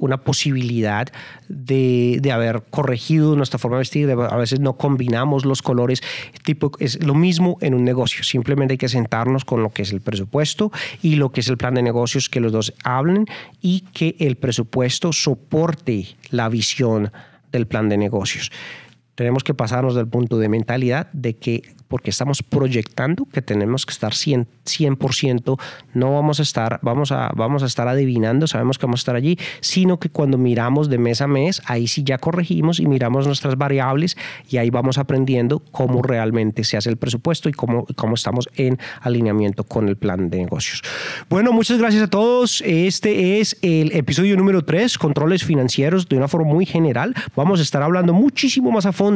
una 0.00 0.18
posibilidad 0.18 1.08
de, 1.48 2.18
de, 2.20 2.32
haber 2.32 2.62
corregido 2.68 3.34
nuestra 3.36 3.58
forma 3.58 3.78
de 3.78 3.80
vestir, 3.80 4.10
a 4.10 4.36
veces 4.36 4.60
no 4.60 4.74
combinamos 4.74 5.46
los 5.46 5.62
colores, 5.62 6.02
tipo, 6.44 6.72
es 6.78 7.02
lo 7.02 7.14
mismo 7.14 7.56
en 7.60 7.72
un 7.74 7.84
negocio, 7.84 8.22
simplemente 8.22 8.72
hay 8.72 8.78
que 8.78 8.88
sentarnos 8.88 9.44
con 9.44 9.62
lo 9.62 9.70
que 9.70 9.82
es 9.82 9.92
el 9.92 10.02
presupuesto 10.02 10.70
y 11.00 11.14
lo 11.14 11.32
que 11.32 11.40
es 11.40 11.48
el 11.48 11.56
plan 11.56 11.74
de 11.74 11.82
negocios, 11.82 12.28
que 12.28 12.40
los 12.40 12.52
dos 12.52 12.74
hablen 12.84 13.26
y 13.62 13.80
que 13.92 14.16
el 14.18 14.36
presupuesto 14.36 15.12
soporte 15.12 16.06
la 16.30 16.48
visión 16.48 17.12
del 17.50 17.66
plan 17.66 17.88
de 17.88 17.96
negocios. 17.96 18.50
Tenemos 19.22 19.44
que 19.44 19.54
pasarnos 19.54 19.94
del 19.94 20.08
punto 20.08 20.36
de 20.36 20.48
mentalidad 20.48 21.06
de 21.12 21.36
que 21.36 21.62
porque 21.86 22.10
estamos 22.10 22.42
proyectando 22.42 23.26
que 23.26 23.42
tenemos 23.42 23.84
que 23.84 23.92
estar 23.92 24.12
100%, 24.14 24.46
100% 24.64 25.60
no 25.92 26.14
vamos 26.14 26.40
a 26.40 26.42
estar, 26.42 26.80
vamos 26.82 27.12
a, 27.12 27.30
vamos 27.36 27.62
a 27.62 27.66
estar 27.66 27.86
adivinando, 27.86 28.46
sabemos 28.46 28.78
que 28.78 28.86
vamos 28.86 29.00
a 29.00 29.02
estar 29.02 29.14
allí, 29.14 29.38
sino 29.60 30.00
que 30.00 30.08
cuando 30.08 30.38
miramos 30.38 30.88
de 30.88 30.96
mes 30.96 31.20
a 31.20 31.26
mes, 31.26 31.60
ahí 31.66 31.86
sí 31.86 32.02
ya 32.02 32.16
corregimos 32.16 32.80
y 32.80 32.86
miramos 32.86 33.26
nuestras 33.26 33.56
variables 33.56 34.16
y 34.48 34.56
ahí 34.56 34.70
vamos 34.70 34.96
aprendiendo 34.96 35.60
cómo 35.70 36.02
realmente 36.02 36.64
se 36.64 36.78
hace 36.78 36.88
el 36.88 36.96
presupuesto 36.96 37.50
y 37.50 37.52
cómo, 37.52 37.86
cómo 37.94 38.14
estamos 38.14 38.48
en 38.56 38.78
alineamiento 39.02 39.62
con 39.62 39.86
el 39.88 39.96
plan 39.96 40.30
de 40.30 40.38
negocios. 40.38 40.82
Bueno, 41.28 41.52
muchas 41.52 41.78
gracias 41.78 42.04
a 42.04 42.08
todos. 42.08 42.62
Este 42.66 43.38
es 43.38 43.58
el 43.60 43.92
episodio 43.92 44.36
número 44.36 44.64
3, 44.64 44.96
controles 44.96 45.44
financieros 45.44 46.08
de 46.08 46.16
una 46.16 46.26
forma 46.26 46.52
muy 46.52 46.64
general. 46.64 47.14
Vamos 47.36 47.60
a 47.60 47.62
estar 47.62 47.82
hablando 47.82 48.14
muchísimo 48.14 48.70
más 48.70 48.86
a 48.86 48.92
fondo 48.92 49.11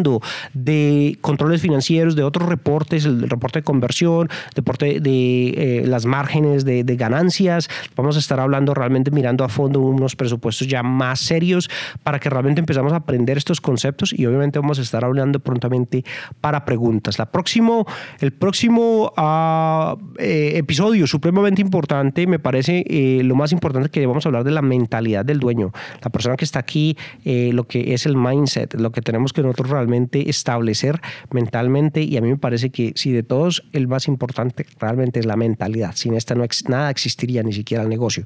de 0.52 1.18
controles 1.20 1.62
financieros, 1.62 2.16
de 2.16 2.22
otros 2.22 2.48
reportes 2.48 3.04
el 3.04 3.28
reporte 3.28 3.60
de 3.60 3.62
conversión, 3.64 4.28
deporte 4.54 5.00
de 5.00 5.48
eh, 5.48 5.84
las 5.86 6.06
márgenes 6.06 6.64
de, 6.64 6.96
ganancias. 6.96 7.68
Vamos 7.94 8.16
a 8.16 8.18
estar 8.18 8.40
hablando 8.40 8.72
realmente 8.72 9.10
mirando 9.10 9.44
a 9.44 9.48
fondo 9.48 9.80
unos 9.80 10.16
presupuestos 10.16 10.66
ya 10.66 10.82
más 10.82 11.20
serios 11.20 11.68
para 12.02 12.18
que 12.18 12.30
realmente 12.30 12.60
empezamos 12.60 12.92
a 12.92 12.96
aprender 12.96 13.36
estos 13.36 13.60
conceptos 13.60 14.14
y 14.16 14.24
obviamente 14.24 14.58
vamos 14.58 14.78
a 14.78 14.82
estar 14.82 15.04
hablando 15.04 15.40
prontamente 15.40 16.04
para 16.40 16.64
preguntas. 16.64 17.18
La 17.18 17.26
próximo, 17.26 17.86
el 18.20 18.32
próximo 18.32 19.12
uh, 19.16 19.98
episodio 20.18 21.06
supremamente 21.06 21.60
importante, 21.60 22.26
me 22.26 22.38
parece 22.38 22.84
eh, 22.88 23.22
lo 23.22 23.34
más 23.34 23.52
importante 23.52 23.90
que 23.90 24.06
vamos 24.06 24.24
a 24.24 24.30
hablar 24.30 24.44
de 24.44 24.52
la 24.52 24.62
mentalidad 24.62 25.24
del 25.24 25.38
dueño. 25.38 25.72
La 26.02 26.10
persona 26.10 26.36
que 26.36 26.44
está 26.44 26.58
aquí, 26.58 26.96
lo 27.24 27.64
que 27.64 27.92
es 27.94 28.06
el 28.06 28.16
mindset, 28.16 28.74
lo 28.74 28.90
que 28.90 29.02
tenemos 29.02 29.32
que 29.32 29.42
nosotros 29.42 29.70
realmente 29.76 30.30
establecer 30.30 31.00
mentalmente 31.30 32.02
y 32.02 32.16
a 32.16 32.20
mí 32.20 32.28
me 32.28 32.38
parece 32.38 32.70
que 32.70 32.92
si 32.96 33.12
de 33.12 33.22
todos 33.22 33.64
el 33.72 33.88
más 33.88 34.08
importante 34.08 34.66
realmente 34.80 35.20
es 35.20 35.26
la 35.26 35.36
mentalidad. 35.36 35.92
Sin 35.94 36.14
esta 36.14 36.34
no 36.34 36.44
nada 36.68 36.90
existiría 36.90 37.42
ni 37.42 37.52
siquiera 37.52 37.82
el 37.82 37.88
negocio. 37.88 38.24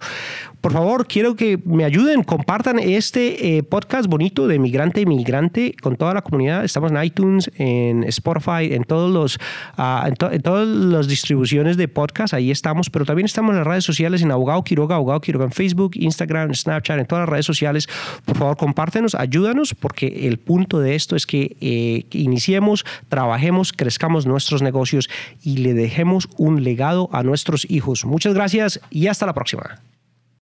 Por 0.61 0.73
favor, 0.73 1.07
quiero 1.07 1.37
que 1.37 1.59
me 1.65 1.85
ayuden, 1.85 2.23
compartan 2.23 2.79
este 2.79 3.57
eh, 3.57 3.63
podcast 3.63 4.09
bonito 4.09 4.47
de 4.47 4.59
Migrante 4.59 5.07
Migrante 5.07 5.75
con 5.83 5.97
toda 5.97 6.15
la 6.15 6.23
comunidad. 6.23 6.65
Estamos 6.65 6.93
en 6.93 7.03
iTunes, 7.03 7.51
en 7.57 8.05
Spotify, 8.05 8.73
en 8.73 8.85
todos 8.85 9.11
los 9.11 9.37
uh, 9.79 10.07
en, 10.07 10.43
todas 10.43 10.67
las 10.67 11.09
distribuciones 11.09 11.77
de 11.77 11.89
podcast. 11.89 12.35
Ahí 12.35 12.51
estamos, 12.51 12.91
pero 12.91 13.05
también 13.05 13.27
estamos 13.27 13.53
en 13.53 13.59
las 13.59 13.67
redes 13.67 13.85
sociales 13.85 14.23
en 14.23 14.31
Abogado 14.31 14.63
Quiroga, 14.63 14.97
Abogado 14.97 15.21
Quiroga 15.21 15.47
en 15.47 15.53
Facebook, 15.53 15.93
Instagram, 15.95 16.55
Snapchat, 16.55 16.99
en 16.99 17.07
todas 17.07 17.23
las 17.23 17.29
redes 17.29 17.47
sociales. 17.47 17.89
Por 18.25 18.37
favor, 18.37 18.57
compártenos, 18.57 19.15
ayúdanos, 19.15 19.75
porque 19.75 20.29
el 20.29 20.39
punto 20.39 20.81
de 20.81 20.95
esto 20.95 21.17
es 21.17 21.27
eh, 21.61 22.07
iniciemos, 22.13 22.85
trabajemos, 23.09 23.73
crezcamos 23.73 24.27
nuestros 24.27 24.63
negocios 24.63 25.09
y 25.43 25.59
le 25.59 25.75
dejemos 25.75 26.29
un 26.37 26.63
legado 26.63 27.09
a 27.13 27.23
nuestros 27.23 27.67
hijos. 27.71 28.05
Muchas 28.05 28.35
gracias 28.35 28.81
y 28.91 29.07
hasta 29.07 29.27
la 29.27 29.35
próxima. 29.35 29.81